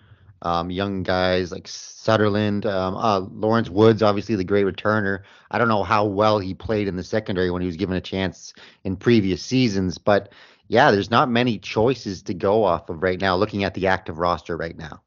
[0.42, 5.23] um, young guys like Sunderland, um, uh, Lawrence Woods, obviously the great returner.
[5.51, 8.01] I don't know how well he played in the secondary when he was given a
[8.01, 10.33] chance in previous seasons, but
[10.69, 14.19] yeah, there's not many choices to go off of right now, looking at the active
[14.19, 15.03] roster right now.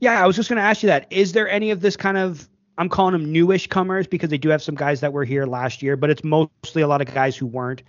[0.00, 1.06] Yeah, I was just going to ask you that.
[1.10, 4.48] Is there any of this kind of, I'm calling them newish comers because they do
[4.50, 7.36] have some guys that were here last year, but it's mostly a lot of guys
[7.36, 7.82] who weren't.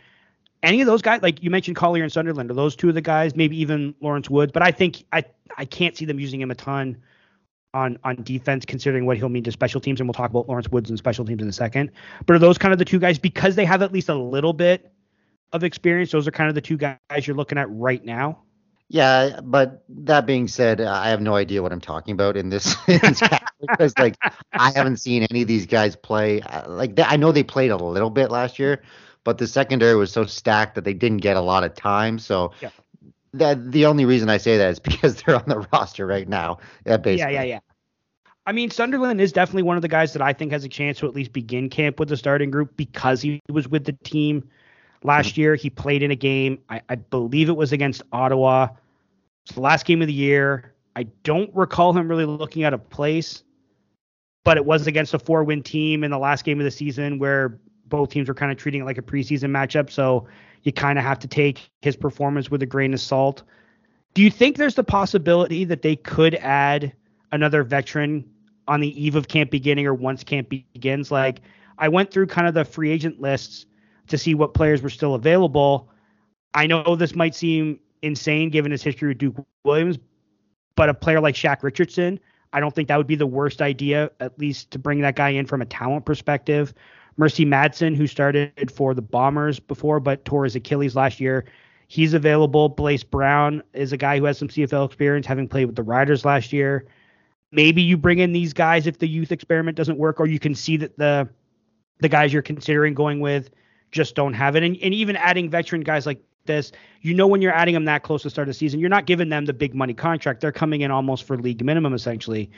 [0.63, 3.02] Any of those guys, like you mentioned Collier and Sunderland, are those two of the
[3.02, 5.23] guys, maybe even Lawrence Woods, but I think I
[5.58, 6.97] I can't see them using him a ton
[7.73, 10.69] on on defense, considering what he'll mean to special teams, and we'll talk about Lawrence
[10.69, 11.91] Woods and special teams in a second.
[12.25, 14.52] But are those kind of the two guys because they have at least a little
[14.52, 14.91] bit
[15.51, 18.39] of experience, those are kind of the two guys you're looking at right now.
[18.91, 22.75] Yeah, but that being said, I have no idea what I'm talking about in this,
[22.88, 24.15] because like
[24.51, 26.41] I haven't seen any of these guys play.
[26.41, 28.81] Uh, like they, I know they played a little bit last year,
[29.23, 32.17] but the secondary was so stacked that they didn't get a lot of time.
[32.17, 32.71] So Yeah.
[33.33, 36.57] that the only reason I say that is because they're on the roster right now.
[36.83, 37.33] Yeah, basically.
[37.33, 37.59] Yeah, yeah, yeah.
[38.47, 40.97] I mean, Sunderland is definitely one of the guys that I think has a chance
[40.99, 44.49] to at least begin camp with the starting group because he was with the team
[45.03, 45.41] last mm-hmm.
[45.41, 45.55] year.
[45.55, 48.69] He played in a game, I, I believe it was against Ottawa.
[49.45, 50.73] It's the last game of the year.
[50.95, 53.43] I don't recall him really looking at a place,
[54.43, 57.19] but it was against a four win team in the last game of the season
[57.19, 59.89] where both teams were kind of treating it like a preseason matchup.
[59.89, 60.27] So
[60.63, 63.43] you kind of have to take his performance with a grain of salt.
[64.13, 66.93] Do you think there's the possibility that they could add
[67.31, 68.29] another veteran
[68.67, 71.12] on the eve of camp beginning or once camp begins?
[71.12, 71.41] Like
[71.77, 73.65] I went through kind of the free agent lists
[74.09, 75.89] to see what players were still available.
[76.53, 79.97] I know this might seem insane given his history with Duke Williams,
[80.75, 82.19] but a player like Shaq Richardson,
[82.53, 85.29] I don't think that would be the worst idea, at least to bring that guy
[85.29, 86.73] in from a talent perspective.
[87.17, 91.45] Mercy Maston, who started for the Bombers before but tore his Achilles last year,
[91.87, 92.69] he's available.
[92.69, 96.25] Blaze Brown is a guy who has some CFL experience, having played with the Riders
[96.25, 96.87] last year.
[97.51, 100.55] Maybe you bring in these guys if the youth experiment doesn't work, or you can
[100.55, 101.29] see that the
[101.99, 103.49] the guys you're considering going with
[103.91, 104.63] just don't have it.
[104.63, 106.71] And, and even adding veteran guys like this,
[107.02, 109.06] you know when you're adding them that close to start of the season, you're not
[109.06, 110.41] giving them the big money contract.
[110.41, 112.49] They're coming in almost for league minimum essentially.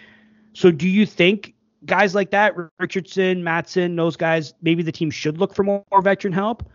[0.54, 1.54] So do you think
[1.86, 6.02] guys like that, Richardson, Maston, those guys, maybe the team should look for more, more
[6.02, 6.70] veteran help?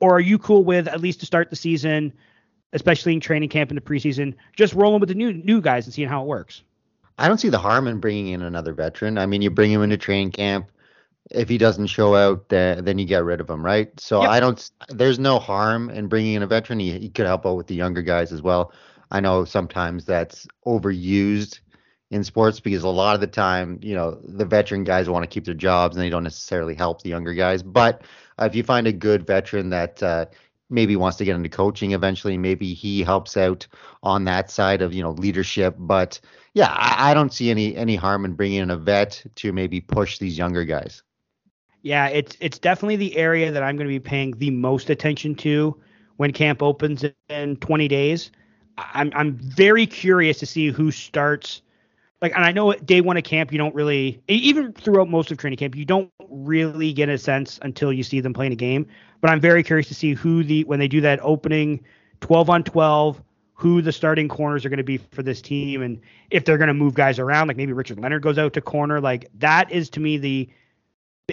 [0.00, 2.12] Or are you cool with at least to start the season,
[2.72, 5.94] especially in training camp in the preseason, just rolling with the new new guys and
[5.94, 6.62] seeing how it works?
[7.18, 9.18] I don't see the harm in bringing in another veteran.
[9.18, 10.70] I mean, you bring him into training camp.
[11.30, 13.88] If he doesn't show out, then, then you get rid of him, right?
[14.00, 14.30] So Yep.
[14.30, 14.70] I don't.
[14.88, 16.80] There's no harm in bringing in a veteran.
[16.80, 18.72] He, he could help out with the younger guys as well.
[19.10, 21.60] I know sometimes that's overused
[22.10, 25.28] in sports because a lot of the time, you know, the veteran guys want to
[25.28, 27.62] keep their jobs and they don't necessarily help the younger guys.
[27.62, 28.02] But
[28.40, 30.26] uh, if you find a good veteran that uh,
[30.68, 33.66] maybe wants to get into coaching eventually, maybe he helps out
[34.02, 35.76] on that side of you know leadership.
[35.78, 36.20] But
[36.54, 39.80] yeah, I, I don't see any any harm in bringing in a vet to maybe
[39.80, 41.02] push these younger guys.
[41.82, 45.34] Yeah, it's it's definitely the area that I'm going to be paying the most attention
[45.36, 45.76] to
[46.16, 48.30] when camp opens in 20 days.
[48.76, 51.62] I'm I'm very curious to see who starts.
[52.20, 55.38] Like, and I know day one of camp, you don't really, even throughout most of
[55.38, 58.86] training camp, you don't really get a sense until you see them playing a game.
[59.22, 61.82] But I'm very curious to see who the when they do that opening
[62.20, 63.22] 12 on 12,
[63.54, 65.98] who the starting corners are going to be for this team, and
[66.30, 67.48] if they're going to move guys around.
[67.48, 69.00] Like maybe Richard Leonard goes out to corner.
[69.00, 70.50] Like that is to me the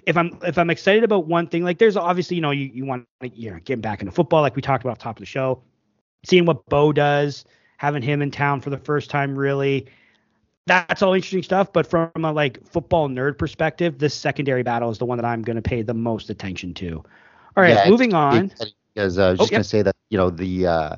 [0.05, 2.85] if I'm if I'm excited about one thing, like there's obviously you know you you
[2.85, 5.61] want you know getting back into football like we talked about top of the show,
[6.25, 7.45] seeing what Bo does,
[7.77, 9.87] having him in town for the first time really,
[10.65, 11.71] that's all interesting stuff.
[11.71, 15.41] But from a like football nerd perspective, this secondary battle is the one that I'm
[15.41, 17.03] going to pay the most attention to.
[17.55, 18.51] All right, Yeah, moving on.
[18.93, 19.57] Because uh, I was Oh, just yep.
[19.57, 20.95] gonna say that you know the uh,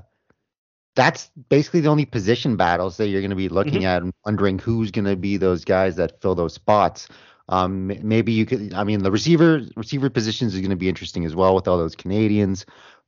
[0.96, 4.60] that's basically the only position battles that you're going to be looking at and wondering
[4.60, 7.08] who's going to be those guys that fill those spots.
[7.50, 8.74] Um, maybe you could.
[8.74, 11.78] I mean, the receiver receiver positions is going to be interesting as well with all
[11.78, 12.66] those Canadians.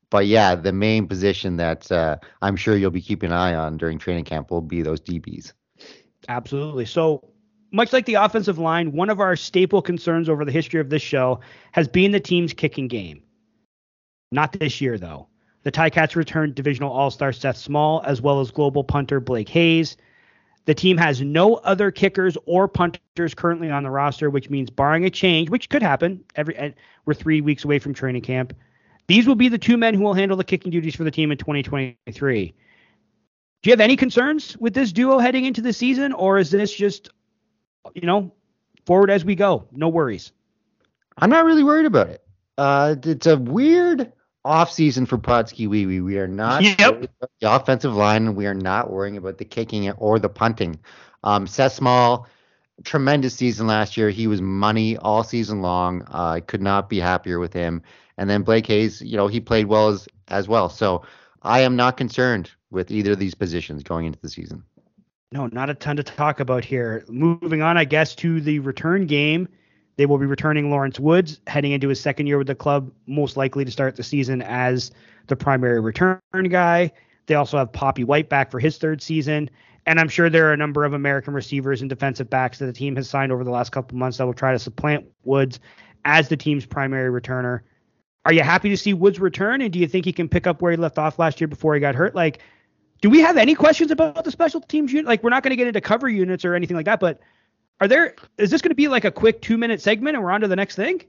[0.09, 3.77] But yeah, the main position that uh, I'm sure you'll be keeping an eye on
[3.77, 5.53] during training camp will be those DBs.
[6.27, 6.85] Absolutely.
[6.85, 7.23] So,
[7.71, 11.01] much like the offensive line, one of our staple concerns over the history of this
[11.01, 11.39] show
[11.71, 13.23] has been the team's kicking game.
[14.31, 15.27] Not this year, though.
[15.63, 19.97] The Ticats returned divisional all star Seth Small, as well as global punter Blake Hayes.
[20.65, 25.05] The team has no other kickers or punters currently on the roster, which means, barring
[25.05, 28.53] a change, which could happen, every and we're three weeks away from training camp.
[29.07, 31.31] These will be the two men who will handle the kicking duties for the team
[31.31, 32.53] in 2023.
[33.61, 36.71] Do you have any concerns with this duo heading into the season, or is this
[36.73, 37.09] just,
[37.93, 38.31] you know,
[38.85, 39.67] forward as we go?
[39.71, 40.31] No worries.
[41.17, 42.23] I'm not really worried about it.
[42.57, 44.11] Uh, it's a weird
[44.45, 46.01] offseason for Potsky Wee Wee.
[46.01, 47.09] We are not Yep.
[47.39, 48.35] the offensive line.
[48.35, 50.79] We are not worrying about the kicking or the punting.
[51.23, 52.27] Um, Seth Small,
[52.83, 54.09] tremendous season last year.
[54.09, 56.01] He was money all season long.
[56.03, 57.81] Uh, I could not be happier with him.
[58.17, 60.69] And then Blake Hayes, you know, he played well as as well.
[60.69, 61.03] So
[61.43, 64.63] I am not concerned with either of these positions going into the season.
[65.33, 67.05] No, not a ton to talk about here.
[67.07, 69.47] Moving on, I guess, to the return game.
[70.01, 73.37] They will be returning Lawrence Woods, heading into his second year with the club, most
[73.37, 74.89] likely to start the season as
[75.27, 76.91] the primary return guy.
[77.27, 79.47] They also have Papi White back for his third season.
[79.85, 82.73] And I'm sure there are a number of American receivers and defensive backs that the
[82.73, 85.59] team has signed over the last couple months that will try to supplant Woods
[86.03, 87.59] as the team's primary returner.
[88.25, 89.61] Are you happy to see Woods return?
[89.61, 91.75] And do you think he can pick up where he left off last year before
[91.75, 92.15] he got hurt?
[92.15, 92.39] Like,
[93.01, 95.05] Do we have any questions about the special teams unit?
[95.05, 97.19] Like, we're not going to get into cover units or anything like that, but
[97.81, 98.15] are there?
[98.37, 100.47] Is this going to be like a quick two minute segment and we're on to
[100.47, 101.01] the next thing?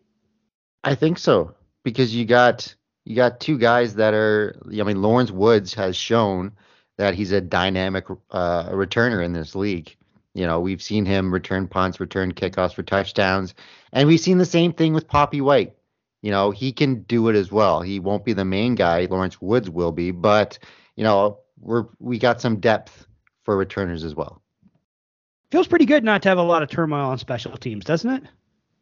[0.83, 1.55] I think so
[1.85, 4.61] because you got you got two guys that are.
[4.67, 6.53] I mean, Lawrence Woods has shown
[6.97, 9.95] that he's a dynamic uh, returner in this league.
[10.35, 13.55] You know, we've seen him return punts, return kickoffs for touchdowns,
[13.93, 15.75] and we've seen the same thing with Papi White.
[16.23, 17.83] You know, he can do it as well.
[17.83, 19.07] He won't be the main guy.
[19.11, 20.59] Lawrence Woods will be, but
[20.97, 23.07] you know, we're we got some depth
[23.43, 24.42] for returners as well.
[25.53, 28.23] Feels pretty good not to have a lot of turmoil on special teams, doesn't it?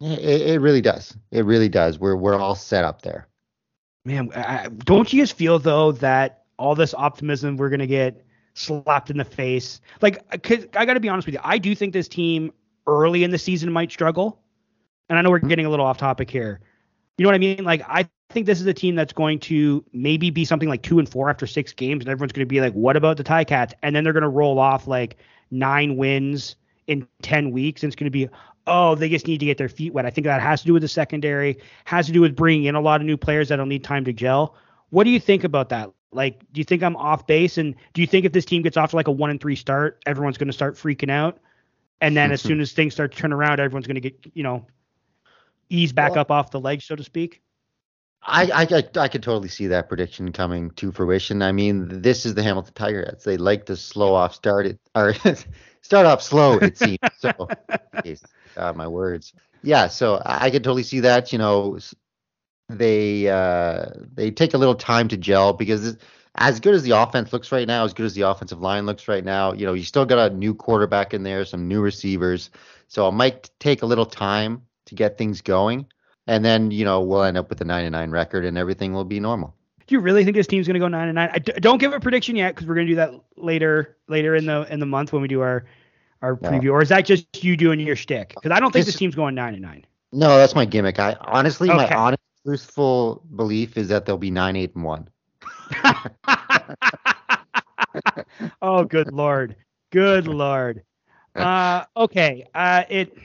[0.01, 1.16] It, it really does.
[1.33, 1.99] It really does.
[1.99, 3.27] We're we're all set up there.
[4.05, 9.11] Man, I, don't you just feel though that all this optimism we're gonna get slapped
[9.11, 9.81] in the face?
[10.01, 12.53] Like, cause I got to be honest with you, I do think this team
[12.87, 14.41] early in the season might struggle,
[15.09, 16.61] and I know we're getting a little off topic here.
[17.18, 17.64] You know what I mean?
[17.64, 21.01] Like, I think this is a team that's going to maybe be something like two
[21.01, 23.73] and four after six games, and everyone's going to be like, "What about the Ticats?"
[23.83, 25.16] And then they're going to roll off like
[25.51, 26.55] nine wins
[26.91, 28.28] in ten weeks, and it's going to be,
[28.66, 30.07] oh, they just need to get their feet wet.
[30.07, 32.74] I think that has to do with the secondary, has to do with bringing in
[32.74, 34.55] a lot of new players that'll need time to gel.
[34.91, 35.91] What do you think about that?
[36.12, 37.57] Like, do you think I'm off base?
[37.57, 39.57] And do you think if this team gets off to like a one and three
[39.57, 41.38] start, everyone's going to start freaking out?
[42.01, 42.49] And then as mm-hmm.
[42.49, 44.66] soon as things start to turn around, everyone's going to get, you know,
[45.68, 47.41] ease back well, up off the ledge, so to speak?
[48.22, 51.41] I, I I could totally see that prediction coming to fruition.
[51.41, 53.24] I mean, this is the Hamilton Tigers.
[53.24, 55.14] They like to slow off start it or
[55.83, 56.59] start off slow.
[56.59, 57.49] It seems so.
[58.05, 58.22] geez,
[58.57, 59.33] uh, my words.
[59.62, 61.33] Yeah, so I could totally see that.
[61.33, 61.78] You know,
[62.68, 65.97] they uh, they take a little time to gel because
[66.37, 69.09] as good as the offense looks right now, as good as the offensive line looks
[69.09, 72.51] right now, you know, you still got a new quarterback in there, some new receivers.
[72.89, 75.87] So it might take a little time to get things going
[76.31, 79.20] and then you know we'll end up with a 99 record, and everything will be
[79.20, 79.55] normal.
[79.91, 81.30] Do you really think this team's going to go nine and nine?
[81.32, 84.36] I d- don't give a prediction yet because we're going to do that later later
[84.36, 85.64] in the in the month when we do our
[86.22, 86.49] our no.
[86.49, 86.70] preview.
[86.70, 88.28] Or is that just you doing your shtick?
[88.28, 89.84] Because I don't think this, this team's going nine and nine.
[90.12, 91.01] No, that's my gimmick.
[91.01, 91.76] I honestly, okay.
[91.76, 95.09] my honest, truthful belief is that they'll be nine, eight, and one.
[98.62, 99.57] oh, good lord,
[99.91, 100.84] good lord.
[101.36, 102.45] Uh, okay.
[102.57, 103.16] Uh, it.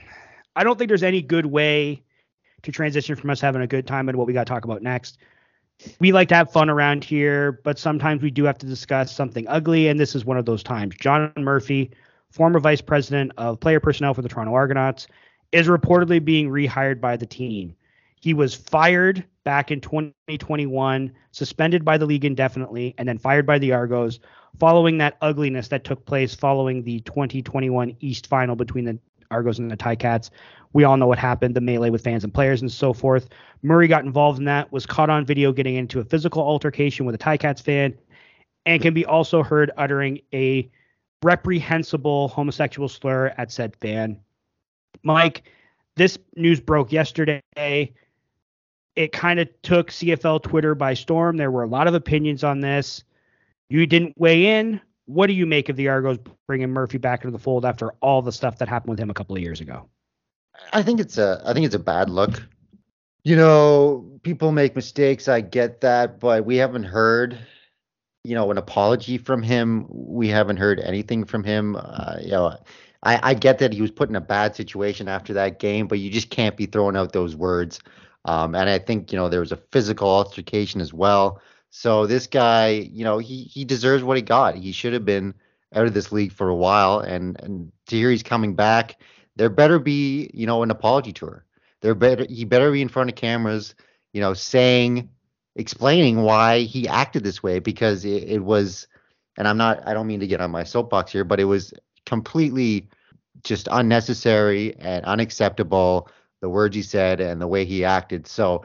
[0.54, 2.04] I don't think there's any good way
[2.62, 4.80] to transition from us having a good time into what we got to talk about
[4.80, 5.18] next.
[5.98, 9.46] We like to have fun around here, but sometimes we do have to discuss something
[9.48, 10.94] ugly, and this is one of those times.
[10.96, 11.90] John Murphy,
[12.30, 15.06] former vice president of player personnel for the Toronto Argonauts,
[15.52, 17.74] is reportedly being rehired by the team.
[18.20, 23.58] He was fired back in 2021, suspended by the league indefinitely, and then fired by
[23.58, 24.18] the Argos
[24.58, 28.98] following that ugliness that took place following the 2021 East final between the
[29.30, 30.30] Argos and the Ticats.
[30.72, 33.28] We all know what happened, the melee with fans and players and so forth.
[33.62, 37.14] Murphy got involved in that, was caught on video getting into a physical altercation with
[37.14, 37.94] a Ticats fan,
[38.66, 40.70] and can be also heard uttering a
[41.22, 44.20] reprehensible homosexual slur at said fan.
[45.02, 45.50] Mike,
[45.96, 47.40] this news broke yesterday.
[48.96, 51.36] It kind of took CFL Twitter by storm.
[51.36, 53.04] There were a lot of opinions on this.
[53.68, 54.80] You didn't weigh in.
[55.06, 58.22] What do you make of the Argos bringing Murphy back into the fold after all
[58.22, 59.88] the stuff that happened with him a couple of years ago?
[60.72, 62.42] I think it's a I think it's a bad look.
[63.24, 65.28] You know, people make mistakes.
[65.28, 67.38] I get that, but we haven't heard,
[68.24, 69.86] you know, an apology from him.
[69.90, 71.76] We haven't heard anything from him.
[71.76, 72.56] Uh, you know,
[73.02, 75.98] I, I get that he was put in a bad situation after that game, but
[75.98, 77.80] you just can't be throwing out those words.
[78.24, 81.40] Um, and I think you know there was a physical altercation as well.
[81.76, 84.56] So this guy, you know, he he deserves what he got.
[84.56, 85.34] He should have been
[85.74, 88.96] out of this league for a while, and and to hear he's coming back
[89.36, 91.44] there better be, you know, an apology tour.
[91.82, 93.74] There better he better be in front of cameras,
[94.12, 95.10] you know, saying,
[95.54, 98.88] explaining why he acted this way because it, it was,
[99.38, 101.72] and I'm not, I don't mean to get on my soapbox here, but it was
[102.06, 102.88] completely
[103.44, 106.08] just unnecessary and unacceptable.
[106.40, 108.26] The words he said and the way he acted.
[108.26, 108.64] So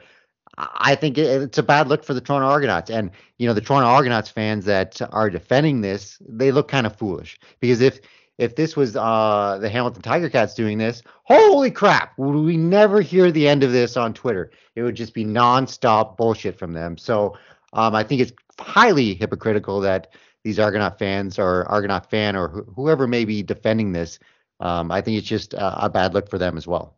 [0.58, 2.90] I think it's a bad look for the Toronto Argonauts.
[2.90, 6.96] And, you know, the Toronto Argonauts fans that are defending this, they look kind of
[6.96, 8.00] foolish because if
[8.38, 13.00] if this was uh, the Hamilton Tiger Cats doing this, holy crap, would we never
[13.00, 14.50] hear the end of this on Twitter?
[14.76, 16.98] It would just be nonstop bullshit from them.
[16.98, 17.38] So
[17.74, 22.76] um, I think it's highly hypocritical that these Argonaut fans or Argonaut fan or wh-
[22.76, 24.18] whoever may be defending this,
[24.60, 26.98] um, I think it's just a, a bad look for them as well.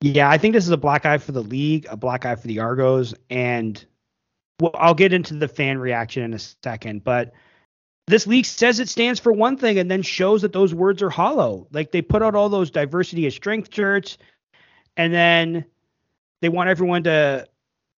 [0.00, 2.46] Yeah, I think this is a black eye for the league, a black eye for
[2.46, 3.84] the Argos, and
[4.60, 7.32] well, I'll get into the fan reaction in a second, but–
[8.08, 11.10] this league says it stands for one thing and then shows that those words are
[11.10, 11.68] hollow.
[11.70, 14.16] Like they put out all those diversity of strength shirts,
[14.96, 15.66] and then
[16.40, 17.46] they want everyone to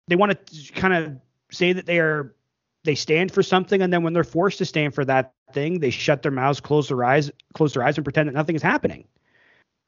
[0.08, 1.16] they want to kind of
[1.52, 2.34] say that they are
[2.82, 5.90] they stand for something, and then when they're forced to stand for that thing, they
[5.90, 9.04] shut their mouths, close their eyes, close their eyes, and pretend that nothing is happening.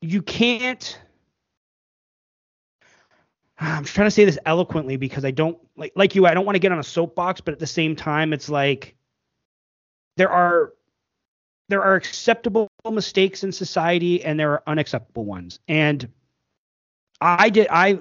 [0.03, 0.99] You can't.
[3.61, 6.27] Ah, I'm trying to say this eloquently because I don't like like you.
[6.27, 8.97] I don't want to get on a soapbox, but at the same time, it's like
[10.17, 10.73] there are
[11.69, 15.59] there are acceptable mistakes in society and there are unacceptable ones.
[15.69, 16.09] And
[17.21, 18.01] I did I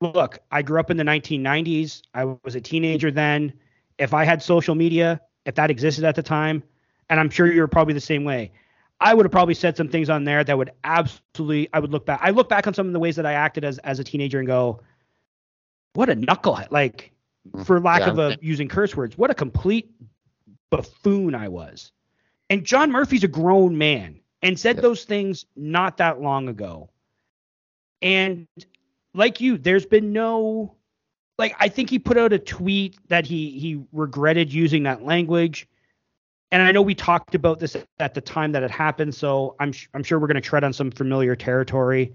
[0.00, 2.02] look, I grew up in the 1990s.
[2.14, 3.52] I was a teenager then.
[3.98, 6.62] If I had social media, if that existed at the time,
[7.10, 8.52] and I'm sure you were probably the same way,
[9.00, 12.04] I would have probably said some things on there that would absolutely I would look
[12.04, 12.20] back.
[12.22, 14.38] I look back on some of the ways that I acted as as a teenager
[14.38, 14.80] and go,
[15.94, 16.70] what a knucklehead.
[16.70, 17.12] Like
[17.50, 19.90] mm, for lack yeah, of a, using curse words, what a complete
[20.70, 21.92] buffoon I was.
[22.50, 26.90] And John Murphy's a grown man and said those things not that long ago.
[28.00, 28.46] And
[29.14, 30.74] like you, there's been no
[31.38, 35.68] like I think he put out a tweet that he he regretted using that language.
[36.50, 39.72] And I know we talked about this at the time that it happened, so I'm
[39.92, 42.14] I'm sure we're going to tread on some familiar territory.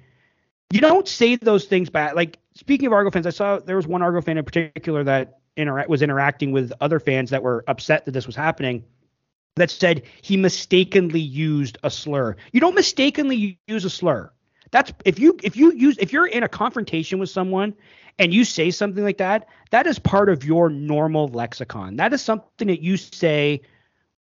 [0.72, 2.16] You don't say those things back.
[2.16, 5.40] Like speaking of Argo fans, I saw there was one Argo fan in particular that
[5.56, 8.84] intera- was interacting with other fans that were upset that this was happening
[9.56, 12.36] that said he mistakenly used a slur.
[12.52, 14.32] You don't mistakenly use a slur.
[14.72, 17.76] That's if you if you use if you're in a confrontation with someone
[18.18, 21.98] and you say something like that, that is part of your normal lexicon.
[21.98, 23.62] That is something that you say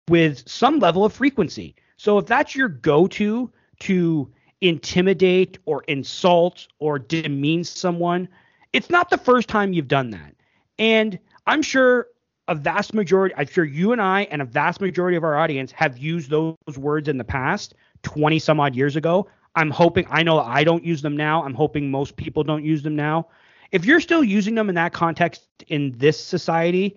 [0.08, 1.74] with some level of frequency.
[1.96, 3.50] So if that's your go-to
[3.80, 4.30] to
[4.60, 8.28] intimidate or insult or demean someone,
[8.72, 10.34] it's not the first time you've done that.
[10.78, 12.08] And I'm sure
[12.48, 15.72] a vast majority, I'm sure you and I and a vast majority of our audience
[15.72, 19.28] have used those words in the past 20 some odd years ago.
[19.56, 21.42] I'm hoping, I know I don't use them now.
[21.42, 23.28] I'm hoping most people don't use them now.
[23.72, 26.96] If you're still using them in that context in this society,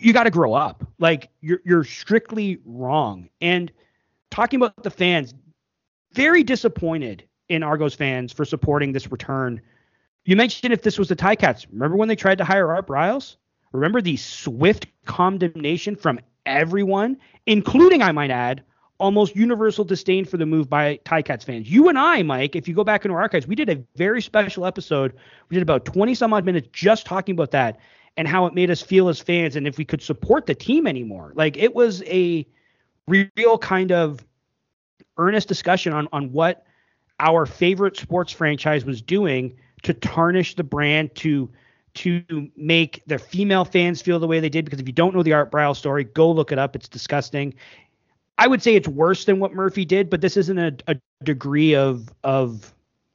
[0.00, 0.86] you got to grow up.
[0.98, 3.28] Like you're you're strictly wrong.
[3.40, 3.70] And
[4.30, 5.34] talking about the fans,
[6.12, 9.60] very disappointed in Argos fans for supporting this return.
[10.24, 11.66] You mentioned if this was the Ticats.
[11.70, 13.36] Remember when they tried to hire Art Briles?
[13.72, 18.62] Remember the swift condemnation from everyone, including, I might add,
[18.98, 21.70] almost universal disdain for the move by Ticats fans.
[21.70, 24.20] You and I, Mike, if you go back into our archives, we did a very
[24.20, 25.14] special episode.
[25.48, 27.80] We did about 20 some odd minutes just talking about that
[28.20, 30.86] and how it made us feel as fans and if we could support the team
[30.86, 31.32] anymore.
[31.36, 32.46] Like it was a
[33.08, 34.22] real kind of
[35.16, 36.66] earnest discussion on on what
[37.18, 41.48] our favorite sports franchise was doing to tarnish the brand to
[41.94, 42.22] to
[42.58, 45.32] make their female fans feel the way they did because if you don't know the
[45.32, 46.76] Art Briles story, go look it up.
[46.76, 47.54] It's disgusting.
[48.36, 51.74] I would say it's worse than what Murphy did, but this isn't a, a degree
[51.74, 52.74] of of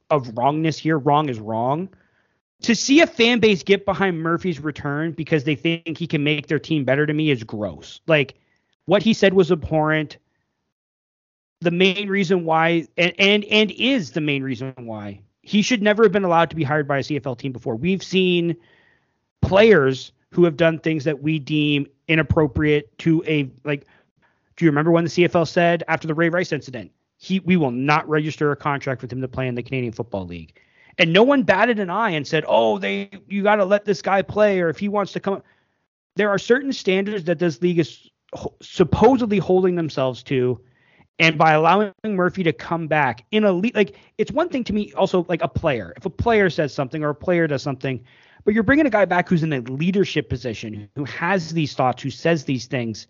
[0.10, 0.97] of wrongness here.
[0.97, 1.89] Wrong is wrong.
[2.62, 6.47] To see a fan base get behind Murphy's return because they think he can make
[6.47, 7.99] their team better to me is gross.
[8.08, 8.36] Like
[8.86, 10.18] what he said was abhorrent.
[11.62, 16.03] The main reason why and and, and is the main reason why he should never
[16.03, 17.76] have been allowed to be hired by a CFL team before.
[17.76, 18.56] We've seen
[19.41, 23.86] players who have done things that we deem inappropriate to a like
[24.56, 27.72] do you remember when the CFL said after the Ray Rice incident, he we will
[27.72, 30.60] not register a contract with him to play in the Canadian Football League.
[30.97, 34.01] And no one batted an eye and said, "Oh, they you got to let this
[34.01, 35.43] guy play or if he wants to come."
[36.15, 38.09] There are certain standards that this league is
[38.61, 40.59] supposedly holding themselves to
[41.19, 44.73] and by allowing Murphy to come back in a league, like it's one thing to
[44.73, 45.93] me also like a player.
[45.95, 48.03] If a player says something or a player does something,
[48.43, 52.03] but you're bringing a guy back who's in a leadership position, who has these thoughts,
[52.03, 53.07] who says these things,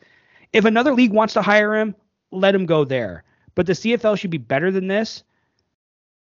[0.53, 1.95] if another league wants to hire him,
[2.31, 3.23] let him go there.
[3.55, 5.23] But the CFL should be better than this,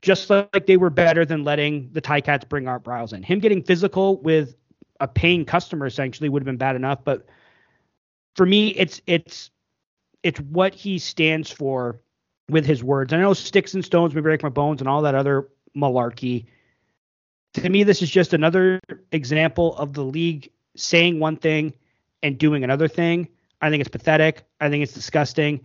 [0.03, 3.23] just like they were better than letting the Ticats bring Art Briles in.
[3.23, 4.57] Him getting physical with
[5.01, 7.27] a paying customer essentially would have been bad enough, but
[8.35, 9.51] for me, it's it's
[10.23, 12.01] it's what he stands for
[12.49, 13.13] with his words.
[13.13, 16.47] I know sticks and stones may break my bones and all that other malarkey.
[17.55, 18.81] To me, this is just another
[19.13, 21.75] example of the league saying one thing
[22.23, 23.29] and doing another thing.
[23.61, 24.45] I think it's pathetic.
[24.61, 25.61] I think it's disgusting.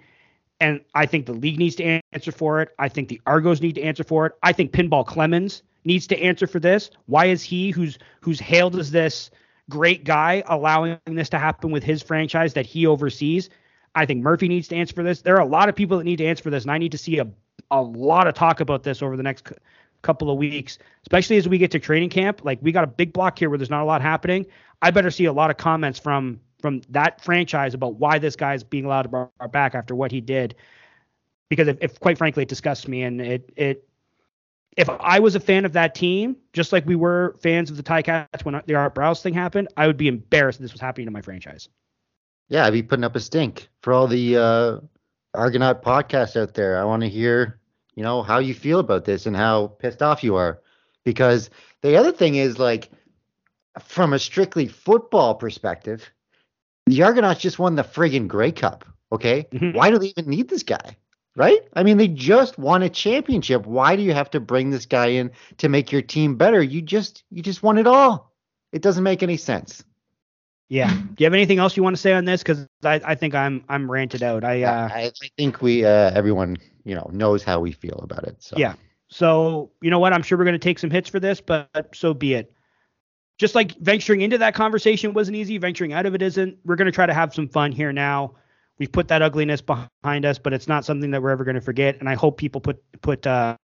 [0.60, 2.70] And I think the league needs to answer for it.
[2.80, 4.34] I think the Argos need to answer for it.
[4.42, 6.90] I think Pinball Clemons needs to answer for this.
[7.06, 9.30] Why is he, who's who's hailed as this
[9.70, 13.50] great guy, allowing this to happen with his franchise that he oversees?
[13.94, 15.22] I think Murphy needs to answer for this.
[15.22, 16.92] There are a lot of people that need to answer for this, and I need
[16.92, 17.28] to see a
[17.72, 19.56] a lot of talk about this over the next c-
[20.02, 22.42] couple of weeks, especially as we get to training camp.
[22.44, 24.46] Like we got a big block here where there's not a lot happening.
[24.82, 28.54] I better see a lot of comments from from that franchise about why this guy
[28.54, 30.56] is being allowed to bar back after what he did.
[31.50, 33.88] Because if, if quite frankly it disgusts me and it it
[34.76, 37.84] if I was a fan of that team, just like we were fans of the
[37.84, 41.08] Ticats when the Art Briles thing happened, I would be embarrassed if this was happening
[41.08, 41.68] to my franchise.
[42.48, 44.80] Yeah, I'd be putting up a stink for all the uh,
[45.34, 46.80] Argonaut podcasts out there.
[46.80, 47.60] I want to hear,
[47.96, 50.62] you know, how you feel about this and how pissed off you are.
[51.04, 51.50] Because
[51.82, 52.92] the other thing is, like,
[53.84, 56.10] from a strictly football perspective,
[56.88, 58.86] the Argonauts just won the friggin' Grey Cup.
[59.12, 59.74] Okay, Mhm.
[59.74, 60.98] why do they even need this guy?
[61.36, 61.60] Right?
[61.74, 63.68] I mean, they just won a championship.
[63.68, 66.64] Why do you have to bring this guy in to make your team better?
[66.64, 68.34] You just you just won it all.
[68.74, 69.84] It doesn't make any sense.
[70.70, 70.90] Yeah.
[71.16, 72.42] Do you have anything else you want to say on this?
[72.44, 74.44] Because I, I think I'm I'm ranted out.
[74.44, 78.24] I uh, I, I think we uh, everyone you know knows how we feel about
[78.24, 78.38] it.
[78.42, 78.74] So Yeah.
[79.10, 80.12] So, you know what?
[80.12, 82.52] I'm sure we're going to take some hits for this, but so be it.
[83.38, 86.58] Just like venturing into that conversation wasn't easy, venturing out of it isn't.
[86.66, 88.34] We're going to try to have some fun here now.
[88.80, 91.62] We've put that ugliness behind us, but it's not something that we're ever going to
[91.62, 91.98] forget.
[92.00, 93.58] And I hope people put put uh,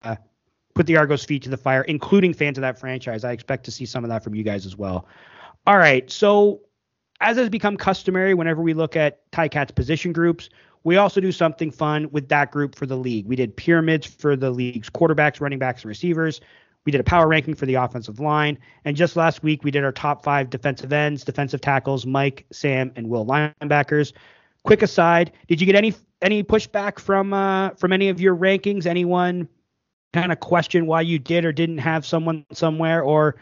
[0.74, 3.24] put the Argos feet to the fire, including fans of that franchise.
[3.24, 5.06] I expect to see some of that from you guys as well.
[5.66, 6.10] All right.
[6.10, 6.60] So,
[7.20, 10.48] as has become customary, whenever we look at Ticats position groups,
[10.84, 13.26] we also do something fun with that group for the league.
[13.26, 16.40] We did pyramids for the league's quarterbacks, running backs, and receivers.
[16.86, 18.58] We did a power ranking for the offensive line.
[18.84, 22.90] And just last week, we did our top five defensive ends, defensive tackles, Mike, Sam,
[22.96, 24.12] and Will linebackers.
[24.64, 28.86] Quick aside, did you get any any pushback from uh, from any of your rankings?
[28.86, 29.48] Anyone
[30.12, 33.36] kind of question why you did or didn't have someone somewhere, or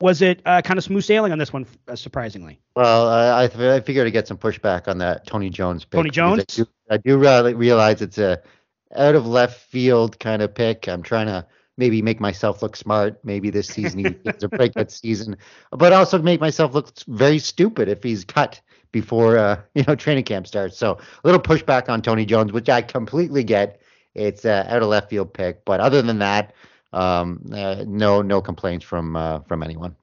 [0.00, 1.66] was it uh, kind of smooth sailing on this one?
[1.88, 5.98] Uh, surprisingly, Well, I, I figured to get some pushback on that Tony Jones pick.
[5.98, 6.40] Tony Jones?
[6.40, 8.40] I do, I do realize it's a
[8.96, 10.88] out of left field kind of pick.
[10.88, 11.44] I'm trying to
[11.78, 13.18] maybe make myself look smart.
[13.24, 15.36] Maybe this season he gets a breakout season,
[15.70, 18.60] but also make myself look very stupid if he's cut
[18.92, 20.76] before uh, you know training camp starts.
[20.76, 23.80] So a little pushback on Tony Jones, which I completely get.
[24.14, 26.52] It's a out of left field pick, but other than that,
[26.92, 29.94] um, uh, no no complaints from uh, from anyone.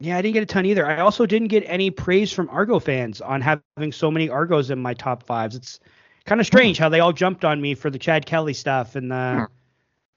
[0.00, 0.86] Yeah, I didn't get a ton either.
[0.86, 4.78] I also didn't get any praise from Argo fans on having so many Argos in
[4.78, 5.56] my top fives.
[5.56, 5.80] It's
[6.24, 9.10] kind of strange how they all jumped on me for the Chad Kelly stuff and
[9.10, 9.48] the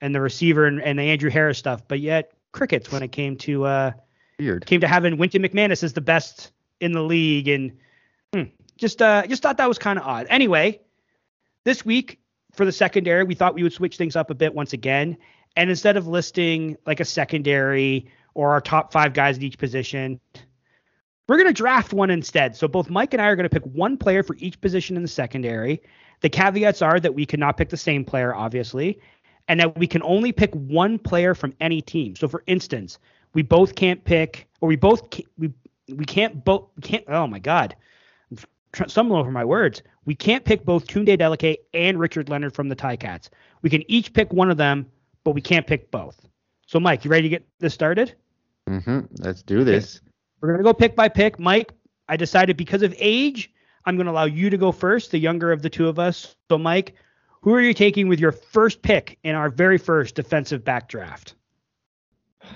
[0.02, 3.38] and the receiver and, and the Andrew Harris stuff, but yet crickets when it came
[3.38, 3.91] to uh
[4.39, 4.66] Weird.
[4.66, 7.78] came to having Wynton McManis as the best in the league and
[8.34, 8.43] hmm,
[8.78, 10.28] just uh just thought that was kind of odd.
[10.30, 10.82] Anyway,
[11.64, 12.20] this week
[12.54, 15.18] for the secondary, we thought we would switch things up a bit once again.
[15.56, 20.20] And instead of listing like a secondary or our top five guys at each position,
[21.28, 22.56] we're going to draft one instead.
[22.56, 25.02] So both Mike and I are going to pick one player for each position in
[25.02, 25.82] the secondary.
[26.22, 28.99] The caveats are that we cannot pick the same player, obviously,
[29.48, 32.16] and that we can only pick one player from any team.
[32.16, 33.00] So for instance,
[33.34, 35.52] we both can't pick, or we both ca- we
[35.89, 37.04] we can't both we can't.
[37.08, 37.76] Oh my God,
[38.32, 38.38] I'm
[38.72, 39.82] tr- stumbling over my words.
[40.06, 43.30] We can't pick both Tunde Adeleke and Richard Leonard from the Ticats.
[43.62, 44.88] We can each pick one of them,
[45.24, 46.26] but we can't pick both.
[46.66, 48.16] So Mike, you ready to get this started?
[48.68, 50.02] hmm Let's do this.
[50.42, 51.39] We're gonna go pick by pick.
[51.39, 51.74] Mike,
[52.08, 53.52] I decided because of age,
[53.86, 56.36] I'm gonna allow you to go first, the younger of the two of us.
[56.50, 56.96] So Mike,
[57.42, 61.36] who are you taking with your first pick in our very first defensive back draft?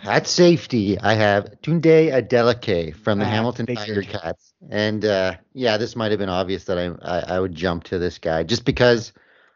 [0.03, 3.65] At safety, I have Tunde Adeleke from the Ah, Hamilton.
[3.67, 4.53] Tiger Cats.
[4.69, 7.99] And uh, yeah, this might have been obvious that I, I I would jump to
[7.99, 9.13] this guy just because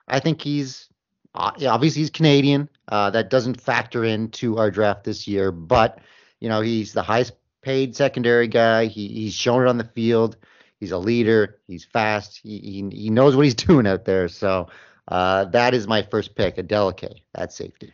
[0.08, 0.88] I think he's
[1.34, 2.70] uh, obviously he's Canadian.
[2.88, 6.00] Uh, that doesn't factor into our draft this year, but
[6.40, 8.86] you know he's the highest paid secondary guy.
[8.86, 10.38] He he's shown it on the field.
[10.80, 11.60] He's a leader.
[11.68, 12.40] He's fast.
[12.42, 14.28] He he, he knows what he's doing out there.
[14.28, 14.70] So
[15.10, 17.92] uh, that is my first pick, Adeleke at safety.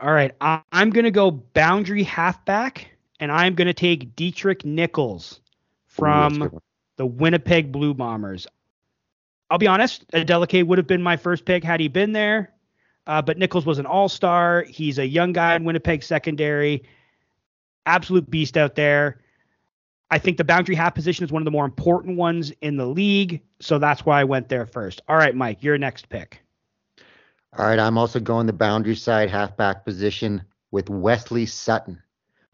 [0.00, 2.90] All right, I- I'm gonna go boundary halfback,
[3.20, 5.46] and I'm gonna take Deatrick Nichols Ooh,
[5.86, 6.60] from one.
[6.96, 8.46] the Winnipeg Blue Bombers.
[9.50, 12.52] I'll be honest, Adeleke would have been my first pick had he been there,
[13.06, 14.62] uh, but Nichols was an all-star.
[14.62, 16.82] He's a young guy in Winnipeg secondary,
[17.86, 19.20] absolute beast out there.
[20.12, 22.84] I think the boundary half position is one of the more important ones in the
[22.84, 25.00] league, so that's why I went there first.
[25.08, 26.42] All right, Mike, your next pick.
[27.56, 32.02] All right, I'm also going the boundary side halfback position with Wesley Sutton.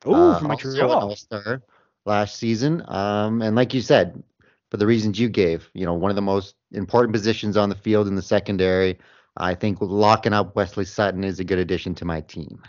[0.07, 0.93] Ooh, uh, from Montreal.
[0.93, 1.63] all-star
[2.07, 2.85] last season.
[2.87, 4.23] Um, and like you said,
[4.71, 7.75] for the reasons you gave, you know, one of the most important positions on the
[7.75, 9.01] field in the secondary.
[9.37, 12.63] I think locking up Wesley Sutton is a good addition to my team.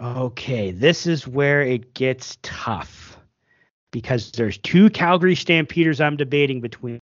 [0.00, 3.09] Okay, this is where it gets tough
[3.90, 7.00] because there's two Calgary Stampeders I'm debating between.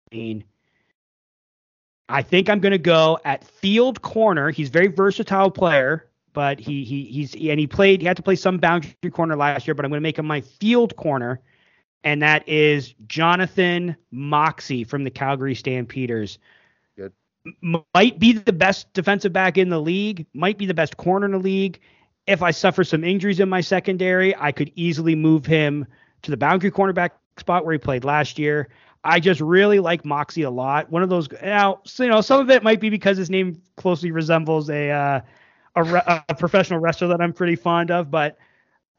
[2.09, 4.51] I think I'm going to go at field corner.
[4.51, 8.22] He's a very versatile player, but he he he's and he played he had to
[8.22, 11.41] play some boundary corner last year, but I'm going to make him my field corner
[12.07, 16.39] and that is Jonathan Moxey from the Calgary Stampeders.
[16.97, 17.12] Good.
[17.61, 21.32] might be the best defensive back in the league, might be the best corner in
[21.32, 21.80] the league.
[22.28, 25.84] If I suffer some injuries in my secondary, I could easily move him
[26.27, 28.68] to the boundary cornerback spot where he played last year.
[29.05, 30.91] I just really like Moxey a lot.
[30.91, 33.62] One of those now, so, you know, some of it might be because his name
[33.77, 35.20] closely resembles a uh,
[35.77, 38.37] a, a, professional wrestler that I'm pretty fond of, but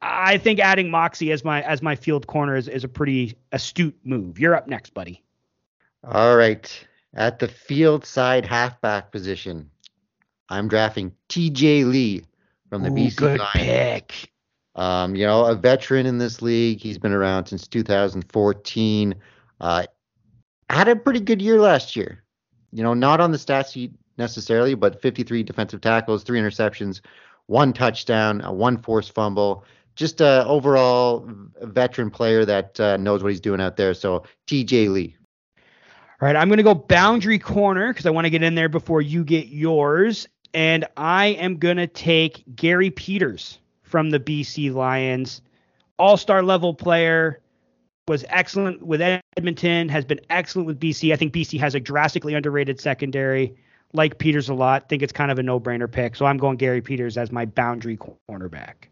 [0.02, 3.98] I think adding Moxey as my as my field corner is, is a pretty astute
[4.04, 4.40] move.
[4.40, 5.24] You're up next, buddy.
[6.04, 6.88] All right.
[7.14, 9.70] At the field side halfback position,
[10.50, 12.24] I'm drafting TJ Lee
[12.70, 13.54] from the Ooh, BC good Lions.
[13.56, 14.32] pick.
[14.78, 16.80] Um, you know, a veteran in this league.
[16.80, 19.16] He's been around since 2014.
[19.60, 19.86] Uh,
[20.70, 22.24] had a pretty good year last year.
[22.72, 27.02] You know, not on the stat sheet necessarily, but 53 defensive tackles, three interceptions,
[27.48, 29.66] one touchdown, one forced fumble.
[29.96, 31.28] Just a overall
[31.62, 33.96] veteran player that uh, knows what he's doing out there.
[33.96, 35.16] So TJ Lee.
[36.22, 38.70] All right, I'm going to go boundary corner because I want to get in there
[38.70, 40.28] before you get yours.
[40.54, 45.42] And I am going to take Gary Peters from the BC Lions.
[45.98, 47.42] All star level player,
[48.08, 51.14] was excellent with Edmonton, has been excellent with BC.
[51.14, 53.56] I think BC has a drastically underrated secondary.
[53.94, 54.90] Like Peters a lot.
[54.90, 56.16] Think it's kind of a no brainer pick.
[56.16, 58.90] So I'm going Gary Peters as my boundary cornerback.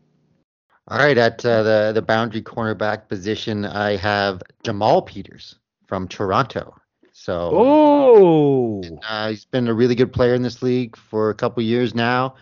[0.87, 5.55] All right, at uh, the the boundary cornerback position, I have Jamal Peters
[5.87, 6.75] from Toronto.
[7.11, 11.63] So, oh, uh, he's been a really good player in this league for a couple
[11.63, 12.35] years now.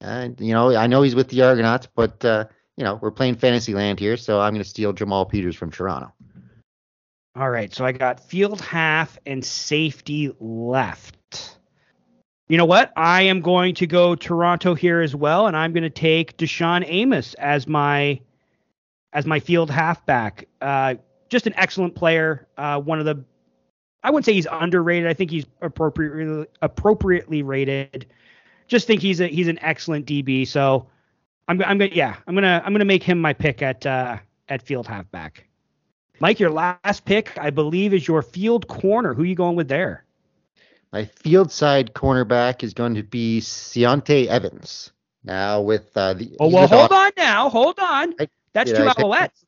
[0.00, 3.36] And you know, I know he's with the Argonauts, but uh, you know, we're playing
[3.36, 6.12] fantasy land here, so I'm going to steal Jamal Peters from Toronto.
[7.34, 11.58] All right, so I got field half and safety left.
[12.48, 12.92] You know what?
[12.96, 16.84] I am going to go Toronto here as well, and I'm going to take DaShaun
[16.86, 18.20] Amos as my
[19.12, 20.46] as my field halfback.
[20.60, 20.94] Uh,
[21.28, 22.46] just an excellent player.
[22.56, 23.24] Uh, one of the
[24.02, 25.08] I wouldn't say he's underrated.
[25.08, 28.06] I think he's appropriately appropriately rated.
[28.68, 30.46] Just think he's a he's an excellent DB.
[30.46, 30.86] So
[31.48, 34.62] I'm I'm gonna yeah I'm gonna I'm gonna make him my pick at uh, at
[34.62, 35.46] field halfback.
[36.18, 39.14] Mike, your last pick I believe is your field corner.
[39.14, 40.04] Who are you going with there?
[40.92, 44.92] My field side cornerback is going to be Ciante Evans.
[45.24, 49.44] Now with uh, the oh well hold on now hold on I, that's two Alouettes.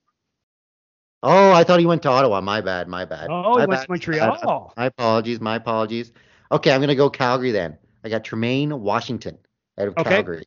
[1.23, 2.41] Oh, I thought he went to Ottawa.
[2.41, 2.87] My bad.
[2.87, 3.29] My bad.
[3.29, 4.73] Oh, my he went to Montreal.
[4.77, 5.41] My apologies.
[5.41, 6.13] My apologies.
[6.53, 7.77] Okay, I'm gonna go Calgary then.
[8.05, 9.39] I got Tremaine Washington
[9.79, 10.11] out of okay.
[10.11, 10.45] Calgary.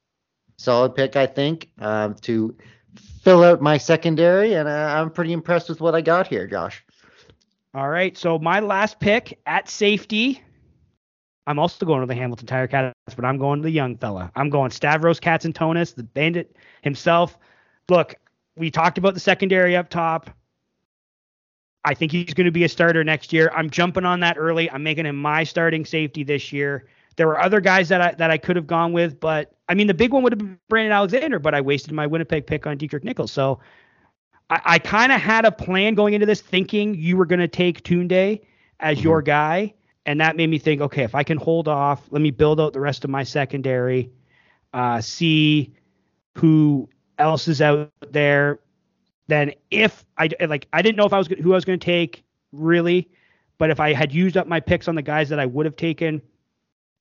[0.57, 2.55] Solid pick, I think, um, to
[3.21, 6.83] fill out my secondary, and uh, I'm pretty impressed with what I got here, Josh.
[7.73, 10.41] All right, so my last pick at safety.
[11.47, 14.31] I'm also going to the Hamilton Tiger Cats, but I'm going to the young fella.
[14.35, 17.37] I'm going Stavros Katsantonis, the bandit himself.
[17.89, 18.15] Look,
[18.55, 20.29] we talked about the secondary up top.
[21.83, 23.51] I think he's going to be a starter next year.
[23.55, 24.69] I'm jumping on that early.
[24.69, 26.87] I'm making him my starting safety this year.
[27.15, 29.87] There were other guys that I that I could have gone with, but I mean
[29.87, 32.77] the big one would have been Brandon Alexander, but I wasted my Winnipeg pick on
[32.77, 33.31] Deatrick Nichols.
[33.31, 33.59] So
[34.49, 37.47] I, I kind of had a plan going into this, thinking you were going to
[37.47, 38.41] take Tunde
[38.79, 39.03] as mm-hmm.
[39.03, 39.73] your guy,
[40.05, 42.73] and that made me think, okay, if I can hold off, let me build out
[42.73, 44.11] the rest of my secondary,
[44.73, 45.73] uh, see
[46.35, 48.59] who else is out there,
[49.27, 51.85] then if I like, I didn't know if I was who I was going to
[51.85, 53.09] take really,
[53.57, 55.75] but if I had used up my picks on the guys that I would have
[55.75, 56.21] taken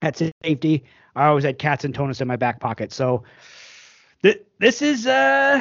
[0.02, 0.84] at safety,
[1.16, 2.92] I always had Katsantonis in my back pocket.
[2.92, 3.24] So
[4.22, 5.60] th- this is uh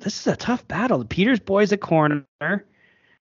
[0.00, 0.98] this is a tough battle.
[0.98, 2.24] The Peters boys at corner.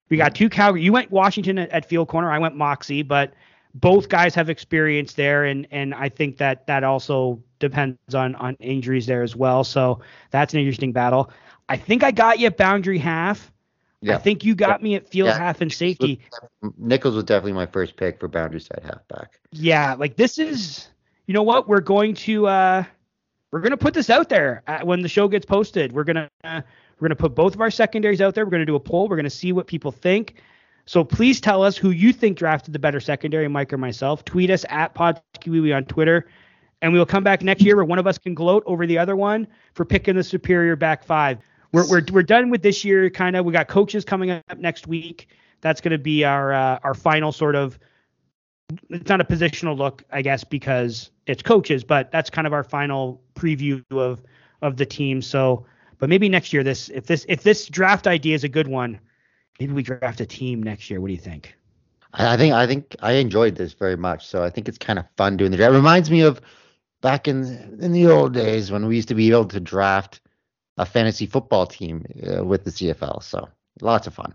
[0.09, 0.83] We got two Calgary.
[0.83, 2.31] You went Washington at, at field corner.
[2.31, 3.33] I went Moxey, but
[3.73, 8.55] both guys have experience there, and and I think that that also depends on on
[8.59, 9.63] injuries there as well.
[9.63, 9.99] So
[10.31, 11.31] that's an interesting battle.
[11.67, 13.51] I think I got you boundary half.
[14.05, 14.15] Yeah.
[14.15, 14.83] I think you got yeah.
[14.83, 15.37] me at field yeah.
[15.37, 16.19] half and safety.
[16.77, 19.39] Nichols was definitely my first pick for boundary side halfback.
[19.51, 20.89] Yeah, like this is,
[21.25, 21.67] you know what?
[21.67, 22.83] We're going to uh,
[23.51, 25.91] we're gonna put this out there when the show gets posted.
[25.91, 26.61] We're gonna uh,
[26.99, 28.45] we're gonna put both of our secondaries out there.
[28.45, 29.07] We're gonna do a poll.
[29.07, 30.35] We're gonna see what people think.
[30.85, 34.23] So please tell us who you think drafted the better secondary, Mike or myself.
[34.23, 36.27] Tweet us at PodKiwi on Twitter
[36.81, 38.99] and we will come back next year where one of us can gloat over the
[38.99, 41.39] other one for picking the superior back five
[41.75, 43.09] we're we're we're done with this year.
[43.09, 45.27] Kind of, we got coaches coming up next week.
[45.61, 47.77] That's going to be our uh, our final sort of.
[48.89, 52.63] It's not a positional look, I guess, because it's coaches, but that's kind of our
[52.63, 54.23] final preview of
[54.61, 55.21] of the team.
[55.21, 55.65] So,
[55.99, 58.99] but maybe next year, this if this if this draft idea is a good one,
[59.59, 61.01] maybe we draft a team next year.
[61.01, 61.55] What do you think?
[62.13, 64.25] I think I think I enjoyed this very much.
[64.25, 65.73] So I think it's kind of fun doing the draft.
[65.73, 66.39] It reminds me of
[67.01, 70.21] back in in the old days when we used to be able to draft
[70.77, 73.23] a fantasy football team uh, with the CFL.
[73.23, 73.47] So
[73.81, 74.33] lots of fun.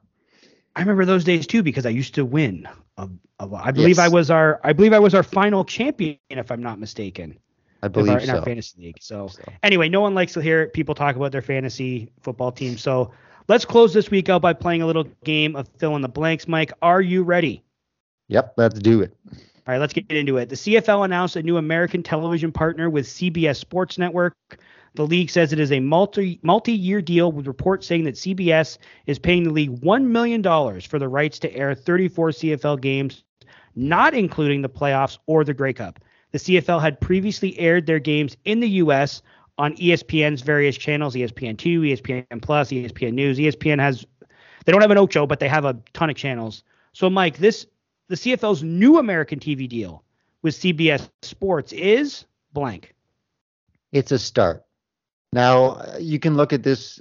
[0.76, 2.68] I remember those days too because I used to win.
[2.97, 3.09] A,
[3.41, 3.49] a.
[3.55, 3.99] I believe Yes.
[3.99, 7.38] I was our I believe I was our final champion if I'm not mistaken.
[7.82, 8.99] I believe our, in our fantasy league.
[9.01, 9.43] So, So.
[9.62, 12.76] anyway, no one likes to hear people talk about their fantasy football team.
[12.76, 13.12] So
[13.49, 16.47] let's close this week out by playing a little game of fill in the blanks.
[16.47, 17.62] Mike, are you ready?
[18.28, 19.16] Yep, let's do it.
[19.30, 20.51] All right, let's get into it.
[20.51, 24.34] The CFL announced a new American television partner with CBS Sports Network.
[24.95, 29.18] The league says it is a multi multi-year deal with reports saying that CBS is
[29.18, 30.43] paying the league $1 million
[30.80, 33.22] for the rights to air 34 CFL games,
[33.76, 36.01] not including the playoffs or the Grey Cup.
[36.32, 39.22] The CFL had previously aired their games in the U.S.
[39.59, 43.38] on ESPN's various channels, E ESPN2, ESPN Plus, ESPN News.
[43.38, 44.05] ESPN has,
[44.64, 46.64] they don't have an Ocho, but they have a ton of channels.
[46.93, 47.66] So, Mike, this
[48.09, 50.03] the CFL's new American TV deal
[50.43, 52.95] with CBS Sports is blank.
[53.93, 54.64] It's a start.
[55.33, 57.01] Now you can look at this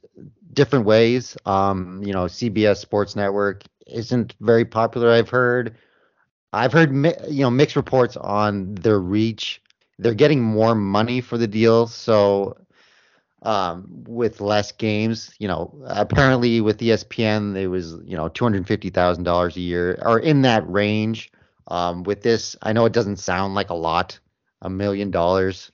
[0.53, 1.38] different ways.
[1.45, 5.11] Um, you know, CBS Sports Network isn't very popular.
[5.11, 5.75] I've heard.
[6.51, 9.61] I've heard mi- you know mixed reports on their reach.
[9.99, 12.57] They're getting more money for the deal, so
[13.43, 18.67] um, with less games, you know, apparently with ESPN, it was you know two hundred
[18.67, 21.32] fifty thousand dollars a year, or in that range.
[21.67, 24.19] Um, with this, I know it doesn't sound like a lot,
[24.63, 25.71] a million dollars,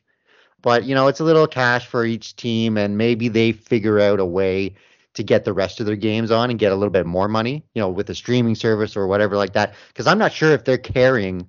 [0.65, 4.19] but you know it's a little cash for each team, and maybe they figure out
[4.19, 4.73] a way
[5.13, 7.63] to get the rest of their games on and get a little bit more money,
[7.75, 9.75] you know, with a streaming service or whatever like that.
[9.89, 11.47] Because I'm not sure if they're carrying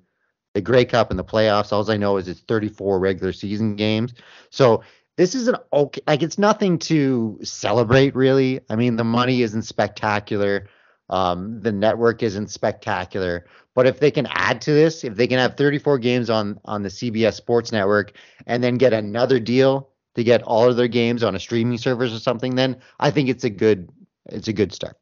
[0.53, 1.73] the Grey Cup and the playoffs.
[1.73, 4.13] All I know is it's 34 regular season games.
[4.51, 4.85] So
[5.17, 8.61] this is an okay, like it's nothing to celebrate really.
[8.69, 10.69] I mean, the money isn't spectacular.
[11.09, 15.39] Um, the network isn't spectacular, but if they can add to this, if they can
[15.39, 18.13] have 34 games on on the CBS Sports Network
[18.47, 22.13] and then get another deal to get all of their games on a streaming service
[22.13, 23.89] or something, then I think it's a good
[24.27, 24.97] it's a good start.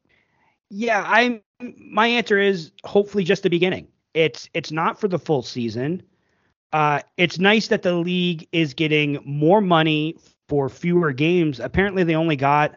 [0.71, 1.41] Yeah, I'm
[1.79, 3.89] my answer is hopefully just the beginning.
[4.13, 6.03] It's it's not for the full season.
[6.73, 10.17] Uh, it's nice that the league is getting more money
[10.49, 11.61] for fewer games.
[11.61, 12.75] Apparently, they only got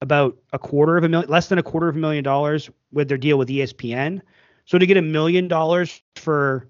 [0.00, 3.08] about a quarter of a million, less than a quarter of a million dollars with
[3.08, 4.20] their deal with ESPN.
[4.64, 6.68] So to get a million dollars for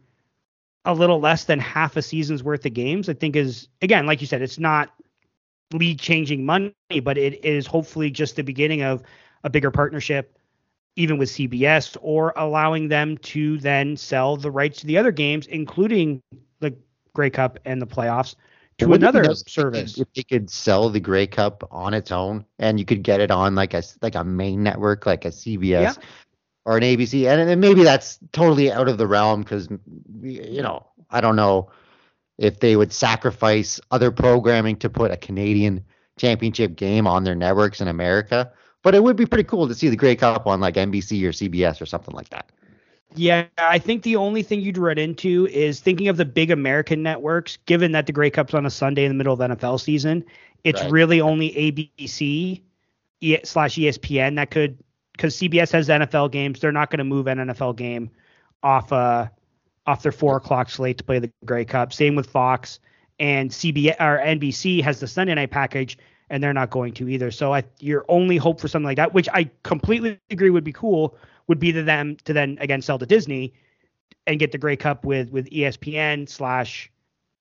[0.85, 4.21] a little less than half a season's worth of games, I think is again, like
[4.21, 4.95] you said, it's not
[5.73, 6.73] league changing money,
[7.03, 9.03] but it is hopefully just the beginning of
[9.45, 10.39] a bigger partnership,
[10.97, 15.47] even with CBS, or allowing them to then sell the rights to the other games,
[15.47, 16.21] including
[16.59, 16.75] the
[17.13, 18.35] Grey Cup and the playoffs,
[18.81, 19.99] to Wouldn't it be another nice if they could- service.
[19.99, 23.31] If they could sell the Grey Cup on its own, and you could get it
[23.31, 25.99] on like a like a main network, like a CBS
[26.67, 29.69] or an ABC, and, and maybe that's totally out of the realm because
[30.23, 31.71] you know I don't know
[32.39, 35.85] if they would sacrifice other programming to put a Canadian
[36.19, 38.53] championship game on their networks in America.
[38.83, 41.33] But it would be pretty cool to see the Grey Cup on like NBC or
[41.33, 42.51] CBS or something like that.
[43.15, 47.03] Yeah, I think the only thing you'd run into is thinking of the big American
[47.03, 50.25] networks, given that the Grey Cup's on a Sunday in the middle of NFL season,
[50.63, 50.93] it's Right.
[50.93, 52.63] really only ABC
[53.45, 54.79] slash ESPN that could,
[55.13, 56.61] because CBS has NFL games.
[56.61, 58.11] They're not going to move an NFL game
[58.63, 59.27] off uh
[59.87, 61.93] off their four o'clock slate to play the Grey Cup.
[61.93, 62.79] Same with Fox
[63.19, 65.99] and CBS or NBC has the Sunday night package,
[66.29, 67.31] and they're not going to either.
[67.31, 70.73] So I your only hope for something like that, which I completely agree would be
[70.73, 71.17] cool,
[71.51, 73.53] would be to them to then again sell to Disney
[74.29, 76.91] and get the Grey Cup with with ESPN slash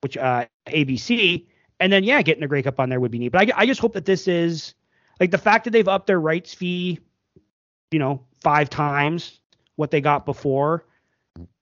[0.01, 1.45] which uh ABC,
[1.79, 3.31] and then yeah, getting the Grey Cup on there would be neat.
[3.31, 4.73] But I I just hope that this is
[5.19, 6.99] like the fact that they've upped their rights fee,
[7.91, 9.39] you know, five times
[9.75, 10.85] what they got before.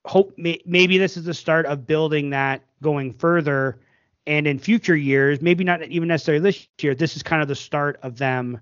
[0.05, 3.81] Hope may, maybe this is the start of building that going further,
[4.25, 6.95] and in future years, maybe not even necessarily this year.
[6.95, 8.61] This is kind of the start of them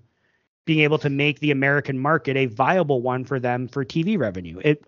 [0.66, 4.60] being able to make the American market a viable one for them for TV revenue.
[4.62, 4.84] It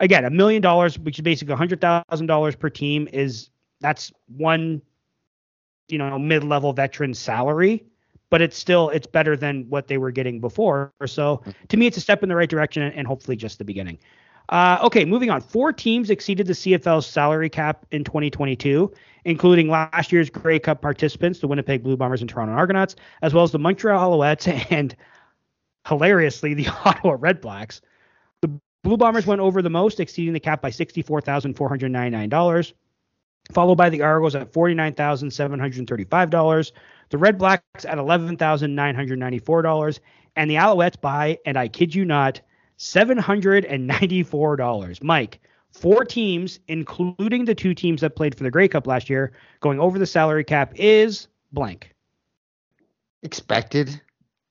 [0.00, 3.48] again, a million dollars, which is basically hundred thousand dollars per team, is
[3.80, 4.82] that's one,
[5.88, 7.84] you know, mid-level veteran salary,
[8.28, 10.92] but it's still it's better than what they were getting before.
[11.06, 13.98] So to me, it's a step in the right direction and hopefully just the beginning.
[14.50, 15.40] Uh, okay, moving on.
[15.40, 18.92] Four teams exceeded the CFL's salary cap in 2022,
[19.24, 23.44] including last year's Grey Cup participants, the Winnipeg Blue Bombers and Toronto Argonauts, as well
[23.44, 24.94] as the Montreal Alouettes and
[25.88, 27.80] hilariously the Ottawa Red Blacks.
[28.42, 28.50] The
[28.82, 32.72] Blue Bombers went over the most, exceeding the cap by $64,499,
[33.50, 36.72] followed by the Argos at $49,735,
[37.08, 40.00] the Red Blacks at $11,994,
[40.36, 42.42] and the Alouettes by, and I kid you not,
[42.78, 45.02] $794.
[45.02, 45.40] Mike,
[45.72, 49.80] four teams, including the two teams that played for the Grey Cup last year, going
[49.80, 51.94] over the salary cap is blank.
[53.22, 54.00] expected.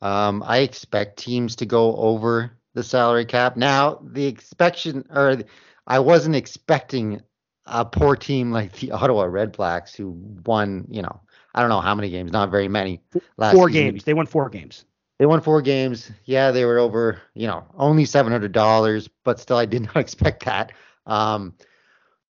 [0.01, 3.55] Um, I expect teams to go over the salary cap.
[3.55, 5.37] Now the expectation, or
[5.87, 7.21] I wasn't expecting
[7.65, 10.11] a poor team like the Ottawa Red Blacks, who
[10.45, 11.21] won, you know,
[11.55, 13.01] I don't know how many games, not very many.
[13.37, 13.83] Last four season.
[13.83, 14.03] games.
[14.03, 14.85] They won four games.
[15.19, 16.11] They won four games.
[16.25, 19.97] Yeah, they were over, you know, only seven hundred dollars, but still, I did not
[19.97, 20.71] expect that.
[21.05, 21.53] Um,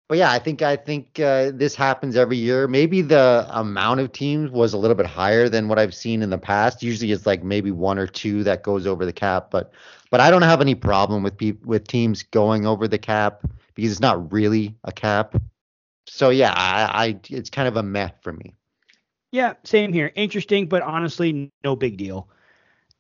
[0.10, 2.68] but yeah, I think I think uh, this happens every year.
[2.68, 6.30] Maybe the amount of teams was a little bit higher than what I've seen in
[6.30, 6.84] the past.
[6.84, 9.50] Usually, it's like maybe one or two that goes over the cap.
[9.50, 9.72] But
[10.12, 13.42] but I don't have any problem with pe- with teams going over the cap
[13.76, 15.36] because it's not really a cap.
[16.06, 18.54] So yeah, I, I it's kind of a meh for me.
[19.32, 20.12] Yeah, same here.
[20.14, 22.30] Interesting, but honestly, no big deal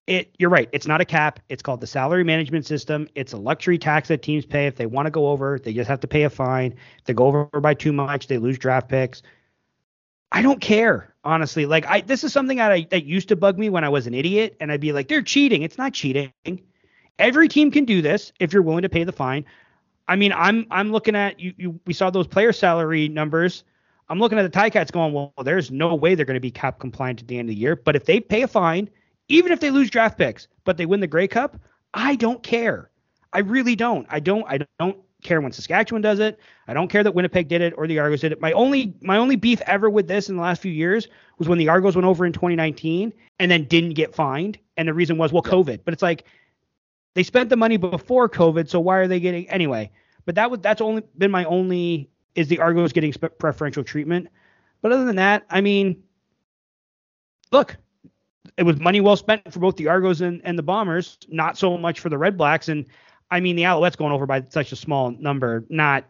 [0.07, 1.39] it you're right it's not a cap.
[1.49, 3.07] It's called the salary management system.
[3.15, 4.67] It's a luxury tax that teams pay.
[4.67, 6.73] If they want to go over they just have to pay a fine.
[6.99, 9.21] If they go over by too much they lose draft picks.
[10.31, 11.65] I don't care honestly.
[11.65, 14.07] Like i this is something that I, that used to bug me when i was
[14.07, 15.63] an idiot and i'd be like they're cheating.
[15.63, 16.31] It's not cheating.
[17.19, 19.45] Every team can do this if you're willing to pay the fine.
[20.07, 23.63] I mean i'm i'm looking at you, you we saw those player salary numbers.
[24.09, 26.79] I'm looking at the Ticats going well there's no way they're going to be cap
[26.79, 27.77] compliant at the end of the year.
[27.77, 28.89] But if they pay a fine
[29.27, 31.57] even if they lose draft picks, but they win the Grey Cup,
[31.93, 32.89] I don't care.
[33.31, 34.05] I really don't.
[34.09, 34.45] I don't.
[34.47, 36.39] I don't care when Saskatchewan does it.
[36.67, 38.41] I don't care that Winnipeg did it or the Argos did it.
[38.41, 41.07] My only my only beef ever with this in the last few years
[41.37, 44.93] was when the Argos went over in 2019 and then didn't get fined, and the
[44.93, 45.79] reason was well COVID.
[45.83, 46.25] But it's like
[47.15, 49.89] they spent the money before COVID, so why are they getting anyway?
[50.25, 54.27] But that was that's only been my only is the Argos getting preferential treatment.
[54.81, 56.03] But other than that, I mean,
[57.51, 57.77] look,
[58.57, 61.77] it was money well spent for both the Argos and, and the Bombers, not so
[61.77, 62.69] much for the Red Blacks.
[62.69, 62.85] And
[63.31, 66.05] I mean, the Alouettes going over by such a small number, not.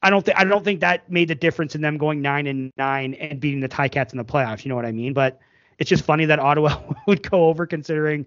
[0.00, 2.72] I don't think I don't think that made the difference in them going nine and
[2.76, 4.64] nine and beating the Ticats in the playoffs.
[4.64, 5.12] You know what I mean?
[5.12, 5.40] But
[5.78, 8.24] it's just funny that Ottawa would go over considering.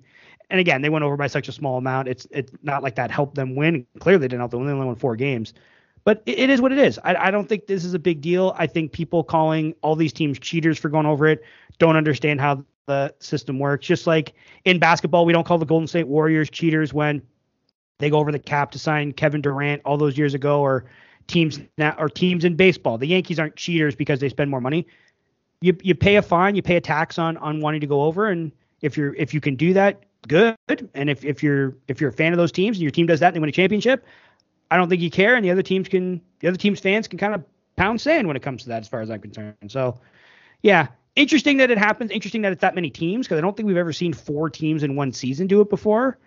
[0.50, 2.10] And again, they went over by such a small amount.
[2.10, 3.86] It's it's not like that helped them win.
[4.00, 4.66] Clearly, they didn't help them.
[4.66, 5.54] They only won four games.
[6.04, 6.99] But it, it is what it is.
[7.04, 8.56] I, I don't think this is a big deal.
[8.58, 11.43] I think people calling all these teams cheaters for going over it
[11.78, 13.86] don't understand how the system works.
[13.86, 14.34] Just like
[14.66, 17.22] in basketball, we don't call the Golden State Warriors cheaters when
[17.99, 20.86] they go over the cap to sign Kevin Durant all those years ago, or
[21.28, 22.97] teams now or teams in baseball.
[22.97, 24.88] The Yankees aren't cheaters because they spend more money.
[25.62, 28.30] You you pay a fine, you pay a tax on on wanting to go over,
[28.30, 30.56] and if you're if you can do that, good.
[30.95, 33.20] And if if you're if you're a fan of those teams and your team does
[33.20, 34.06] that and they win a championship,
[34.72, 37.20] I don't think you care, and the other teams can the other teams fans can
[37.20, 37.44] kind of
[37.76, 39.56] pound sand when it comes to that, as far as I'm concerned.
[39.68, 40.00] So,
[40.64, 42.10] yeah, interesting that it happens.
[42.10, 44.84] Interesting that it's that many teams because I don't think we've ever seen four teams
[44.84, 46.18] in one season do it before.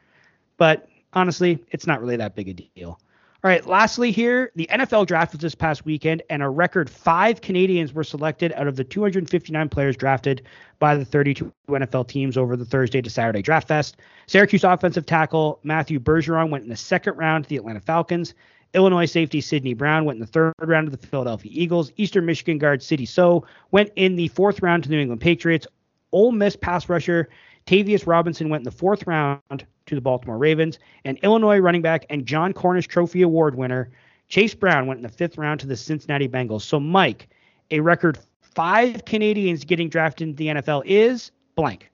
[0.58, 3.00] But honestly, it's not really that big a deal.
[3.44, 7.42] All right, lastly, here, the NFL draft was this past weekend, and a record five
[7.42, 10.42] Canadians were selected out of the 259 players drafted
[10.84, 13.96] by the 32 NFL teams over the Thursday to Saturday draft fest.
[14.26, 18.34] Syracuse offensive tackle Matthew Bergeron went in the second round to the Atlanta Falcons.
[18.74, 21.90] Illinois safety Sidney Brown went in the third round to the Philadelphia Eagles.
[21.96, 25.66] Eastern Michigan guard Sidy Sow went in the fourth round to the New England Patriots.
[26.12, 27.30] Ole Miss pass rusher
[27.66, 29.40] Tavius Robinson went in the fourth round
[29.86, 30.78] to the Baltimore Ravens.
[31.06, 33.90] And Illinois running back and Jon Cornish Trophy Award winner
[34.28, 36.60] Chase Brown went in the fifth round to the Cincinnati Bengals.
[36.60, 37.30] So, Mike,
[37.70, 38.18] a record
[38.54, 41.90] five Canadians getting drafted into the NFL is blank.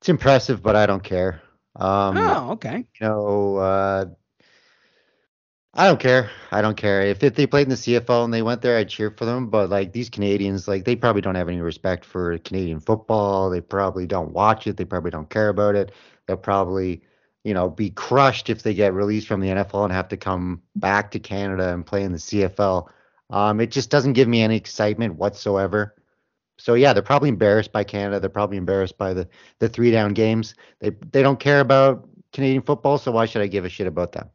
[0.00, 1.42] It's impressive, but I don't care.
[1.76, 2.86] Um, oh, okay.
[3.00, 4.06] You know, uh,
[5.72, 6.30] I don't care.
[6.50, 7.02] I don't care.
[7.02, 9.50] If, if they played in the CFL and they went there, I'd cheer for them.
[9.50, 13.50] But like these Canadians, like they probably don't have any respect for Canadian football.
[13.50, 14.76] They probably don't watch it.
[14.76, 15.92] They probably don't care about it.
[16.26, 17.02] They'll probably,
[17.44, 20.62] you know, be crushed if they get released from the NFL and have to come
[20.74, 22.88] back to Canada and play in the CFL.
[23.30, 25.94] Um, it just doesn't give me any excitement whatsoever.
[26.58, 28.20] So yeah, they're probably embarrassed by Canada.
[28.20, 29.28] They're probably embarrassed by the
[29.60, 30.54] the three down games.
[30.80, 34.12] They they don't care about Canadian football, so why should I give a shit about
[34.12, 34.28] them?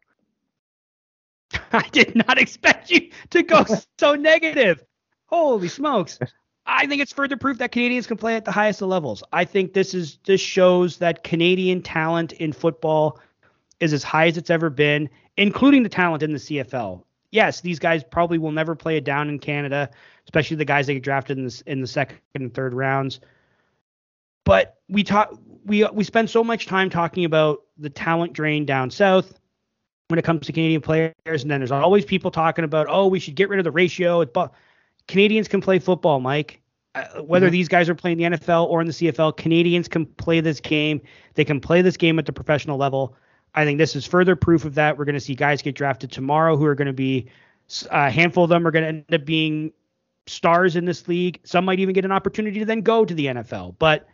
[1.72, 3.66] I did not expect you to go
[4.00, 4.84] so negative.
[5.28, 6.20] Holy smokes.
[6.66, 9.24] I think it's further proof that Canadians can play at the highest of levels.
[9.32, 13.20] I think this is this shows that Canadian talent in football
[13.80, 17.04] is as high as it's ever been, including the talent in the CFL.
[17.36, 19.89] Yes, these guys probably will never play it down in Canada,
[20.23, 23.19] especially the guys that get drafted in the in the second and third rounds.
[24.45, 28.89] But we talk we we spend so much time talking about the talent drain down
[28.89, 29.38] south
[30.07, 31.13] when it comes to Canadian players.
[31.25, 34.23] And then there's always people talking about, oh, we should get rid of the ratio.
[34.23, 34.53] But
[35.09, 36.61] Canadians can play football, Mike.
[36.93, 37.51] Uh, whether mm-hmm.
[37.51, 41.01] these guys are playing the NFL or in the CFL, Canadians can play this game.
[41.33, 43.17] They can play this game at the professional level.
[43.56, 44.97] I think this is further proof of that.
[44.97, 47.28] We're going to see guys get drafted tomorrow who are going to be
[47.86, 49.72] uh, a handful of them are going to end up being
[50.28, 51.39] stars in this league.
[51.43, 53.76] Some might even get an opportunity to then go to the NFL.
[53.80, 54.08] But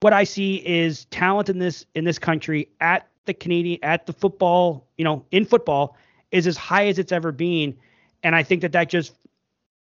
[0.00, 4.12] what I see is talent in this in this country at the Canadian at the
[4.12, 5.96] football, you know, in football
[6.32, 7.76] is as high as it's ever been,
[8.22, 9.12] and I think that that just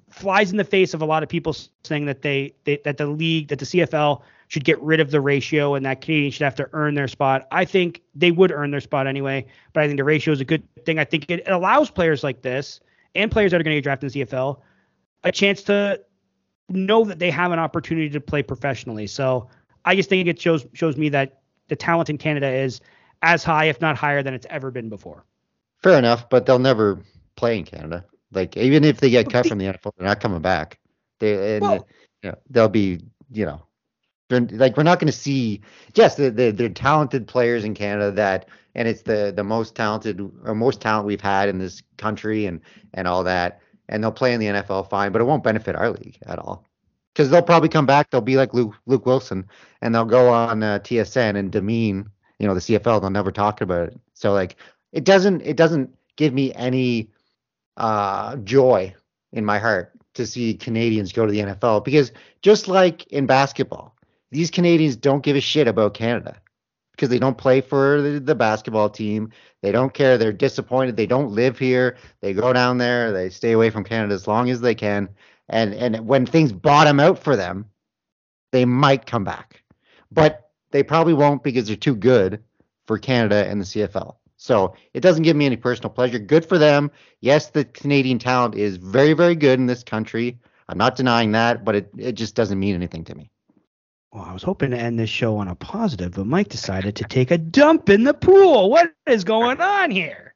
[0.10, 3.06] flies in the face of a lot of people saying that they, they that the
[3.06, 6.56] league that the CFL should get rid of the ratio and that Canadians should have
[6.56, 7.48] to earn their spot.
[7.52, 10.46] I think they would earn their spot anyway, but I think the ratio is a
[10.46, 11.00] good thing.
[11.00, 12.82] I think it, it allows players like this
[13.14, 14.60] and players that are going to get drafted in the CFL
[15.24, 16.02] a chance to
[16.68, 19.06] know that they have an opportunity to play professionally.
[19.08, 19.50] So
[19.86, 22.82] I just think it shows shows me that the talent in Canada is
[23.22, 25.26] as high, if not higher, than it's ever been before.
[25.84, 27.00] Fair enough, but they'll never
[27.36, 28.06] play in Canada.
[28.32, 30.80] Like even if they get cut from the NFL, they're not coming back.
[31.20, 31.88] They and well,
[32.24, 33.62] you know, they'll be you know
[34.30, 35.62] like we're not going to see
[35.96, 40.20] yes the, the they're talented players in Canada that and it's the the most talented
[40.44, 42.62] or most talent we've had in this country and
[42.94, 45.92] and all that and they'll play in the NFL fine but it won't benefit our
[45.92, 46.66] league at all.
[47.14, 49.46] Because they'll probably come back they'll be like Luke Luke Willson
[49.82, 53.62] and they'll go on uh, TSN and demean you know the CFL they'll never talk
[53.62, 54.00] about it.
[54.14, 54.58] So like
[54.92, 57.10] it doesn't it doesn't give me any
[57.78, 58.94] uh joy
[59.32, 62.12] in my heart to see Canadians go to the NFL because
[62.42, 63.96] just like in basketball
[64.32, 66.38] these Canadians don't give a shit about Canada
[66.92, 69.32] because they don't play for the, the, basketball team.
[69.62, 70.18] They don't care.
[70.18, 70.98] They're disappointed.
[70.98, 71.98] They don't live here.
[72.22, 73.12] They go down there.
[73.14, 75.10] They stay away from Canada as long as they can.
[75.48, 77.66] And and when things bottom out for them,
[78.52, 79.64] they might come back,
[80.12, 82.44] but they probably won't because they're too good
[82.86, 84.16] for Canada and the CFL.
[84.38, 86.20] So it doesn't give me any personal pleasure.
[86.20, 86.92] Good for them.
[87.20, 90.40] Yes, the Canadian talent is very, very good in this country.
[90.68, 93.32] I'm not denying that, but it, it just doesn't mean anything to me.
[94.12, 97.04] Well, I was hoping to end this show on a positive, but Mike decided to
[97.04, 98.72] take a dump in the pool.
[98.72, 100.34] What is going on here?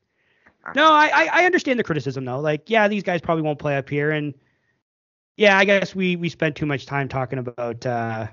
[0.76, 2.40] No, I, I understand the criticism though.
[2.40, 4.34] Like, yeah, these guys probably won't play up here, and
[5.36, 8.28] yeah, I guess we we spent too much time talking about uh,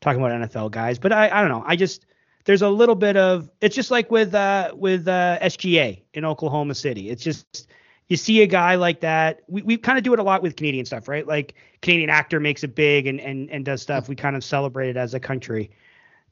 [0.00, 0.98] talking about NFL guys.
[0.98, 1.64] But I I don't know.
[1.66, 2.06] I just
[2.44, 6.74] there's a little bit of it's just like with uh with uh SGA in Oklahoma
[6.74, 7.10] City.
[7.10, 7.68] It's just
[8.08, 9.40] you see a guy like that.
[9.48, 11.26] We, we kind of do it a lot with Canadian stuff, right?
[11.26, 14.08] Like Canadian actor makes it big and, and, and does stuff.
[14.08, 15.70] We kind of celebrate it as a country.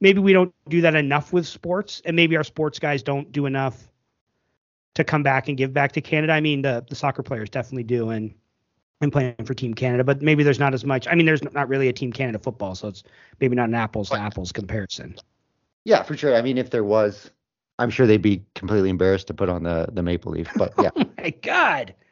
[0.00, 3.46] Maybe we don't do that enough with sports, and maybe our sports guys don't do
[3.46, 3.88] enough
[4.94, 6.32] to come back and give back to Canada.
[6.32, 8.34] I mean, the, the soccer players definitely do, and
[9.00, 11.06] and playing for Team Canada, but maybe there's not as much.
[11.06, 13.02] I mean, there's not really a Team Canada football, so it's
[13.40, 15.16] maybe not an apples to apples comparison.
[15.84, 16.34] Yeah, for sure.
[16.34, 17.30] I mean, if there was,
[17.78, 20.48] I'm sure they'd be completely embarrassed to put on the the maple leaf.
[20.56, 20.90] But yeah.
[20.96, 21.94] oh my god.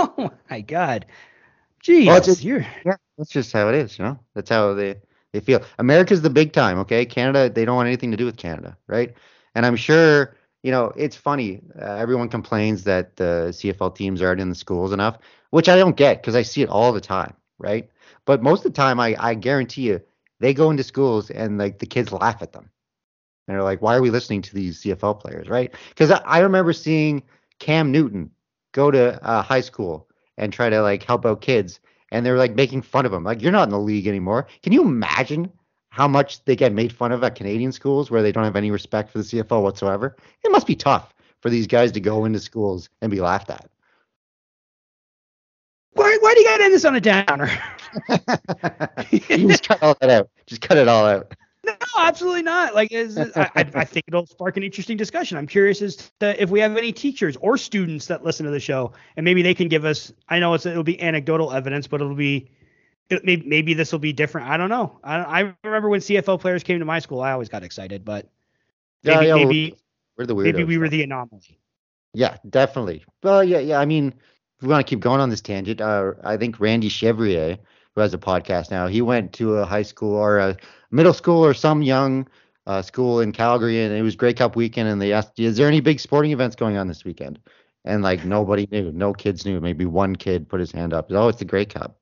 [0.00, 1.06] Oh my god.
[1.82, 2.64] Jeez, well, just, you're...
[2.86, 3.98] yeah, that's just how it is.
[3.98, 4.94] You know, that's how they
[5.32, 5.60] they feel.
[5.80, 6.78] America's the big time.
[6.78, 9.12] Okay, Canada, they don't want anything to do with Canada, right?
[9.56, 10.36] And I'm sure.
[10.62, 11.62] You know, it's funny.
[11.80, 15.18] Uh, everyone complains that the CFL teams aren't in the schools enough,
[15.50, 17.88] which I don't get because I see it all the time, right?
[18.24, 20.00] But most of the time, I, I guarantee you,
[20.40, 22.70] they go into schools and like the kids laugh at them
[23.48, 25.74] and they're like, why are we listening to these CFL players, right?
[25.88, 27.22] Because I, I, remember seeing
[27.58, 28.30] Cam Newton
[28.72, 31.80] go to uh, high school and try to like help out kids,
[32.12, 33.24] and they're like making fun of him.
[33.24, 34.46] Like, you're not in the league anymore.
[34.62, 35.50] Can you imagine
[35.88, 38.70] how much they get made fun of at Canadian schools where they don't have any
[38.70, 40.14] respect for the CFL whatsoever?
[40.44, 43.70] It must be tough for these guys to go into schools and be laughed at.
[45.92, 47.50] Why, why do you got to end this on a downer?
[49.10, 50.28] you just cut all that out.
[50.46, 51.34] Just cut it all out.
[51.68, 52.74] No, absolutely not.
[52.74, 55.36] Like, I, I, think it'll spark an interesting discussion.
[55.36, 58.60] I'm curious as to if we have any teachers or students that listen to the
[58.60, 60.12] show, and maybe they can give us.
[60.28, 62.50] I know it's it'll be anecdotal evidence, but it'll be
[63.10, 64.48] it, maybe, maybe this will be different.
[64.48, 64.98] I don't know.
[65.02, 68.28] I, I remember when CFL players came to my school, I always got excited, but
[69.02, 69.74] maybe yeah, yeah, maybe
[70.16, 71.58] we're, the weirdos, maybe we were the anomaly.
[72.14, 73.04] Yeah, definitely.
[73.22, 73.78] Well, yeah, yeah.
[73.78, 76.88] I mean, if we want to keep going on this tangent, uh, I think Randy
[76.88, 77.58] Chevrier,
[77.98, 80.56] who has a podcast now, he went to a high school or a
[80.92, 82.28] middle school or some young
[82.66, 85.66] uh, school in Calgary, and it was Grey Cup weekend, and they asked, "Is there
[85.66, 87.40] any big sporting events going on this weekend?"
[87.84, 89.60] And like nobody knew, no kids knew.
[89.60, 91.10] Maybe one kid put his hand up.
[91.10, 91.98] Oh, it's the Grey Cup.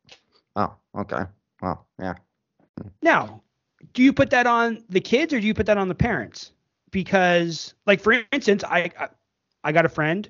[0.55, 1.23] Oh, okay.
[1.63, 2.15] Well, yeah.
[3.01, 3.43] Now,
[3.95, 6.53] do you put that on the kids or do you put that on the parents?
[6.91, 8.91] Because, like for instance, I
[9.65, 10.29] I got a friend.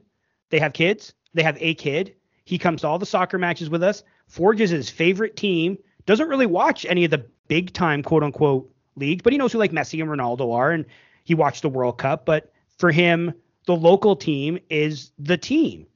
[0.50, 1.14] They have kids.
[1.34, 2.14] They have a kid.
[2.44, 4.04] He comes to all the soccer matches with us.
[4.28, 5.78] Forges his favorite team.
[6.04, 9.58] Doesn't really watch any of the big time quote unquote leagues, but he knows who
[9.58, 10.84] like Messi and Ronaldo are, and
[11.24, 12.24] he watched the World Cup.
[12.24, 13.32] But for him,
[13.66, 15.86] the local team is the team.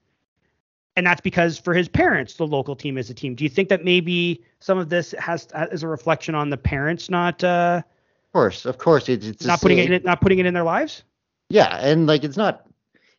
[0.97, 3.35] And that's because for his parents, the local team is a team.
[3.35, 7.09] Do you think that maybe some of this has is a reflection on the parents
[7.09, 7.43] not?
[7.43, 10.55] Uh, of course, of course, it's, it's not putting it in, not putting it in
[10.55, 11.05] their lives.
[11.49, 12.67] Yeah, and like it's not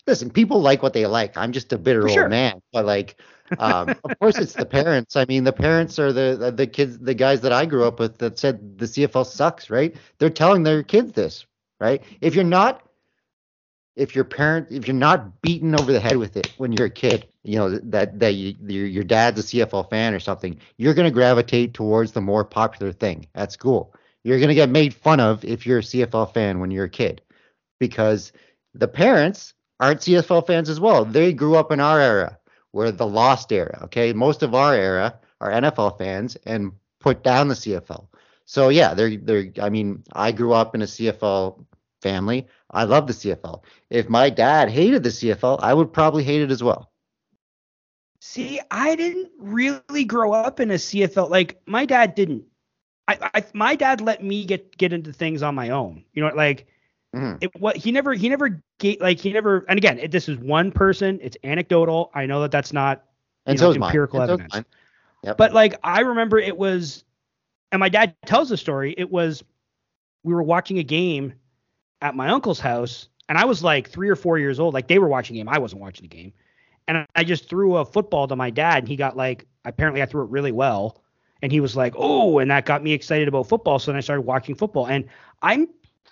[0.06, 1.38] listen, people like what they like.
[1.38, 3.20] I'm just a bitter old man, but like,
[3.60, 5.15] um, of course, it's the parents.
[5.15, 8.18] I mean, the parents are the, the kids, the guys that I grew up with
[8.19, 9.95] that said the CFL sucks, right?
[10.18, 11.45] They're telling their kids this,
[11.80, 12.03] right?
[12.22, 12.88] If you're not,
[13.95, 16.91] if your parent, if you're not beaten over the head with it when you're a
[16.91, 20.94] kid, you know that that you, your your dad's a CFL fan or something, you're
[20.94, 23.94] gonna gravitate towards the more popular thing at school.
[24.23, 27.22] You're gonna get made fun of if you're a CFL fan when you're a kid,
[27.80, 28.32] because
[28.73, 31.03] the parents aren't CFL fans as well.
[31.03, 32.38] They grew up in our era,
[32.72, 33.80] where the lost era.
[33.84, 38.07] Okay, most of our era are NFL fans and put down the CFL.
[38.45, 39.52] So yeah, they're they're.
[39.61, 41.64] I mean, I grew up in a CFL
[42.02, 42.48] family.
[42.69, 43.64] I love the CFL.
[43.89, 46.91] If my dad hated the CFL, I would probably hate it as well.
[48.19, 51.30] See, I didn't really grow up in a CFL.
[51.30, 52.45] Like my dad didn't.
[53.07, 56.06] I, I my dad let me get get into things on my own.
[56.14, 56.68] You know, like
[57.16, 57.38] Mhm.
[57.42, 59.66] it what he never he never gave like he never.
[59.68, 61.20] And again, it, this is one person.
[61.22, 62.10] It's anecdotal.
[62.14, 63.04] I know that that's not
[63.46, 63.90] And so know, mine.
[63.90, 64.54] empirical so evidence.
[64.54, 64.66] mine.
[65.24, 65.38] Yep.
[65.38, 67.04] But like I remember it was
[67.72, 69.44] and my dad tells the story, it was
[70.24, 71.34] we were watching a game
[72.02, 74.74] at my uncle's house and I was like 3 or 4 years old.
[74.74, 76.32] Like they were watching a game, I wasn't watching the game.
[76.88, 80.06] And I just threw a football to my dad and he got like apparently I
[80.06, 81.02] threw it really well
[81.42, 84.02] and he was like, "Oh," and that got me excited about football, so then I
[84.02, 85.06] started watching football and
[85.42, 85.68] I'm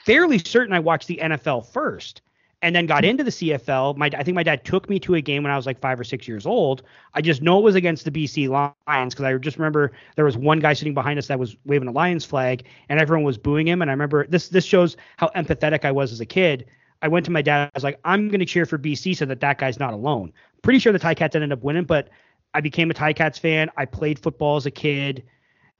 [0.06, 2.22] fairly certain I watched the NFL first
[2.62, 3.96] and then got into the CFL.
[3.96, 6.00] My I think my dad took me to a game when I was like five
[6.00, 6.84] or six years old.
[7.14, 10.38] I just know it was against the BC Lions because I just remember there was
[10.38, 13.68] one guy sitting behind us that was waving a Lions flag and everyone was booing
[13.68, 13.82] him.
[13.82, 16.66] And I remember this this shows how empathetic I was as a kid.
[17.02, 17.68] I went to my dad.
[17.68, 20.34] I was like, I'm going to cheer for BC so that that guy's not alone.
[20.62, 22.10] Pretty sure the Ticats ended up winning, but
[22.54, 23.70] I became a Ticats fan.
[23.78, 25.24] I played football as a kid.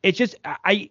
[0.04, 0.90] It's just I.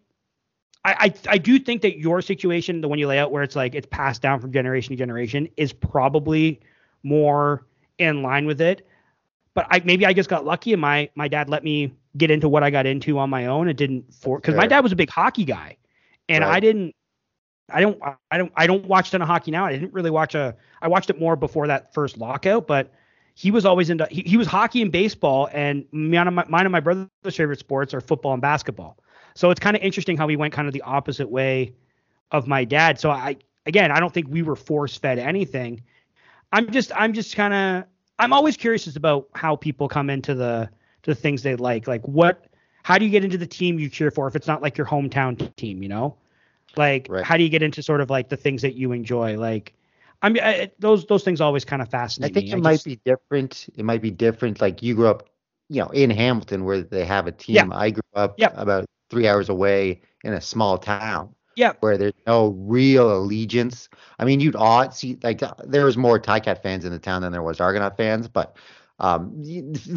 [0.85, 3.75] I, I do think that your situation, the one you lay out, where it's like
[3.75, 6.61] it's passed down from generation to generation, is probably
[7.03, 7.67] more
[7.99, 8.87] in line with it.
[9.55, 12.49] But I maybe I just got lucky, and my my dad let me get into
[12.49, 13.69] what I got into on my own.
[13.69, 15.77] It didn't for because my dad was a big hockey guy,
[16.29, 16.95] and I didn't.
[17.71, 18.01] I don't.
[18.31, 18.53] I don't.
[18.57, 19.67] I don't watch ton of hockey now.
[19.67, 20.57] I didn't really watch a.
[20.81, 22.93] I watched it more before that first lockout, but
[23.35, 24.07] he was always into.
[24.11, 27.59] He, he was hockey and baseball, and mine and my, mine and my brother's favorite
[27.59, 28.97] sports are football and basketball.
[29.35, 31.73] So it's kind of interesting how we went kind of the opposite way
[32.33, 32.99] of my dad.
[33.01, 33.37] So I
[33.67, 35.83] again, I don't think we were force fed anything.
[36.53, 37.85] I'm just I'm just kind of
[38.19, 40.69] I'm always curious about how people come into the
[41.03, 41.87] to the things they like.
[41.87, 42.47] Like what
[42.83, 44.87] how do you get into the team you cheer for if it's not like your
[44.87, 46.17] hometown team, you know?
[46.77, 47.25] Like Right.
[47.25, 49.37] how do you get into sort of like the things that you enjoy?
[49.39, 49.75] Like
[50.23, 52.31] I mean I, those those things always kind of fascinate.
[52.31, 52.53] I think me.
[52.53, 53.69] it might just- be different.
[53.77, 54.61] It might be different.
[54.61, 55.29] Like you grew up,
[55.69, 57.57] you know, in Hamilton where they have a team.
[57.57, 57.69] Yeah.
[57.73, 58.55] I grew up Yep.
[58.57, 61.73] about three hours away in a small town Yeah.
[61.81, 63.89] where there's no real allegiance.
[64.19, 67.23] I mean, you'd odd see like uh, there was more Ticat fans in the town
[67.23, 68.57] than there was Argonaut fans, but
[69.01, 69.43] um,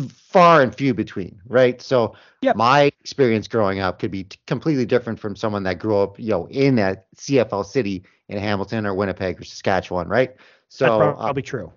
[0.10, 1.82] far and few between, right?
[1.82, 2.56] So Yep.
[2.56, 6.30] my experience growing up could be t- completely different from someone that grew up, you
[6.32, 10.36] know, in that CFL city in Hamilton or Winnipeg or Saskatchewan, right?
[10.70, 11.72] So that's uh, probably true.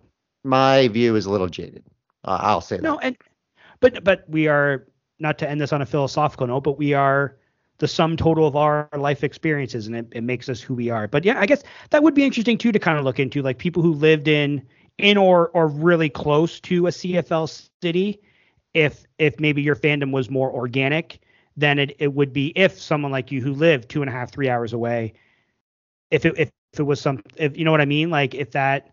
[0.45, 1.85] my view is a little jaded.
[2.25, 2.83] Uh, I'll say that.
[2.83, 3.17] No, and
[3.81, 4.87] but but we are
[5.19, 7.37] not to end this on a philosophical note, but we are
[7.79, 11.09] the sum total of our life experiences, and it, it makes us who we are.
[11.09, 13.59] But yeah, I guess that would be interesting too to kind of look into, like
[13.59, 14.63] people who lived in
[14.99, 18.21] in or or really close to a CFL city.
[18.75, 21.21] If if maybe your fandom was more organic,
[21.57, 24.33] than it it would be if someone like you who lived two and a half
[24.33, 25.15] three hours away.
[26.11, 28.53] If it if, if it was some if you know what I mean, like if
[28.53, 28.91] that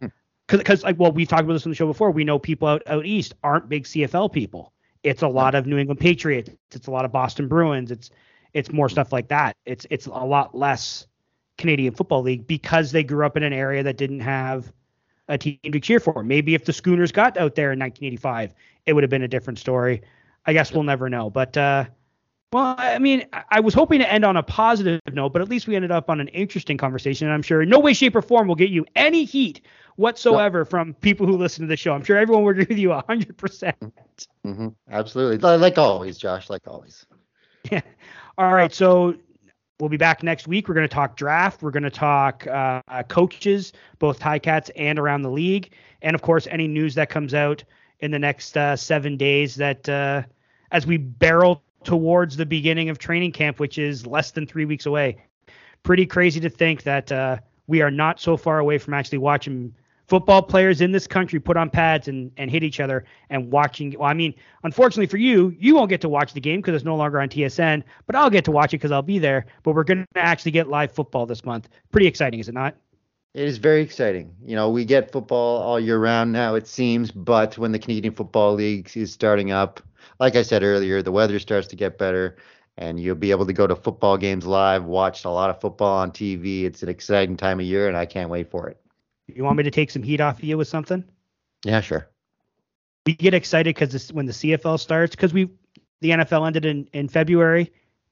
[0.52, 0.58] Hmm.
[0.58, 2.84] because like well we've talked about this on the show before we know people out
[2.88, 4.74] out east aren't big cfl people
[5.04, 6.50] it's a lot of new england patriots.
[6.72, 7.92] It's a lot of boston bruins.
[7.92, 8.10] It's
[8.54, 9.56] it's more stuff like that.
[9.66, 11.08] It's it's a lot less
[11.58, 14.72] canadian football league because they grew up in an area that didn't have
[15.28, 16.24] a team to cheer for.
[16.24, 18.54] Maybe if the schooners got out there in 1985
[18.86, 20.02] it would have been a different story.
[20.46, 21.30] I guess we'll never know.
[21.30, 21.86] But uh
[22.54, 25.48] well, I mean, I- I was hoping to end on a positive note, but at
[25.48, 27.28] least we ended up on an interesting conversation.
[27.28, 29.62] And I'm sure in no way, shape, or form will get you any heat
[29.96, 31.94] whatsoever from people who listen to the show.
[31.94, 33.92] I'm sure everyone will agree with you 100%.
[34.44, 35.38] hmm Absolutely.
[35.38, 37.06] Like always, Josh, like always.
[37.72, 37.82] Yeah.
[38.38, 38.74] All right.
[38.74, 39.16] So
[39.80, 40.68] we'll be back next week.
[40.68, 41.62] We're going to talk draft.
[41.62, 45.74] We're going to talk uh, coaches, both Ticats and around the league.
[46.02, 47.64] And of course, any news that comes out
[48.00, 50.24] in the next uh, seven days that uh,
[50.72, 54.86] as we barrel towards the beginning of training camp, which is less than three weeks
[54.86, 55.18] away.
[55.84, 57.38] Pretty crazy to think that uh,
[57.68, 59.74] we are not so far away from actually watching
[60.12, 63.96] football players in this country put on pads and, and hit each other and watching.
[63.98, 64.36] Well, I mean,
[64.66, 67.30] unfortunately for you, you won't get to watch the game because it's no longer on
[67.30, 69.46] TSN, but I'll get to watch it because I'll be there.
[69.64, 71.70] But we're going to actually get live football this month.
[71.94, 72.76] Pretty exciting, is it not?
[73.34, 74.36] It is very exciting.
[74.46, 78.14] You know, we get football all year round now, it seems, but when the Canadian
[78.14, 79.80] Football League is starting up,
[80.20, 82.36] like I said earlier, the weather starts to get better
[82.76, 86.00] and you'll be able to go to football games live, watch a lot of football
[86.00, 86.66] on TV.
[86.66, 88.78] It's an exciting time of year and I can't wait for it.
[89.36, 91.04] You want me to take some heat off of you with something?
[91.66, 92.08] Yeah, sure.
[93.06, 95.50] We get excited because when the CFL starts, because we
[96.02, 97.72] the NFL ended in, in February,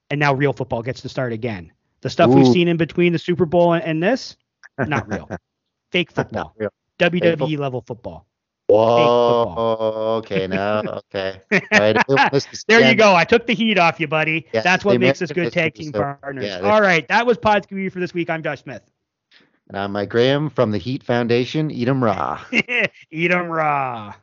[0.09, 1.71] and now real football gets to start again.
[2.01, 2.35] The stuff Ooh.
[2.35, 4.37] we've seen in between the Super Bowl and, and this,
[4.77, 5.29] not real.
[5.91, 6.53] Fake football.
[6.57, 6.69] real.
[6.99, 7.49] WWE football.
[7.49, 8.25] level football.
[8.67, 10.17] Whoa.
[10.19, 10.81] Okay, now,
[11.11, 11.41] okay.
[11.71, 11.97] Right,
[12.67, 13.15] There you go.
[13.15, 14.45] I took the heat off you, buddy.
[14.53, 16.45] Yeah, That's what makes us good tag team so- partners.
[16.45, 18.29] yeah, All right, that was Pod's Review for this week.
[18.29, 18.83] I'm Josh Smith.
[19.69, 21.69] And I'm Mike Graham from the Heat Foundation.
[21.69, 22.43] Eat 'em raw.
[23.11, 24.15] Eat 'em raw.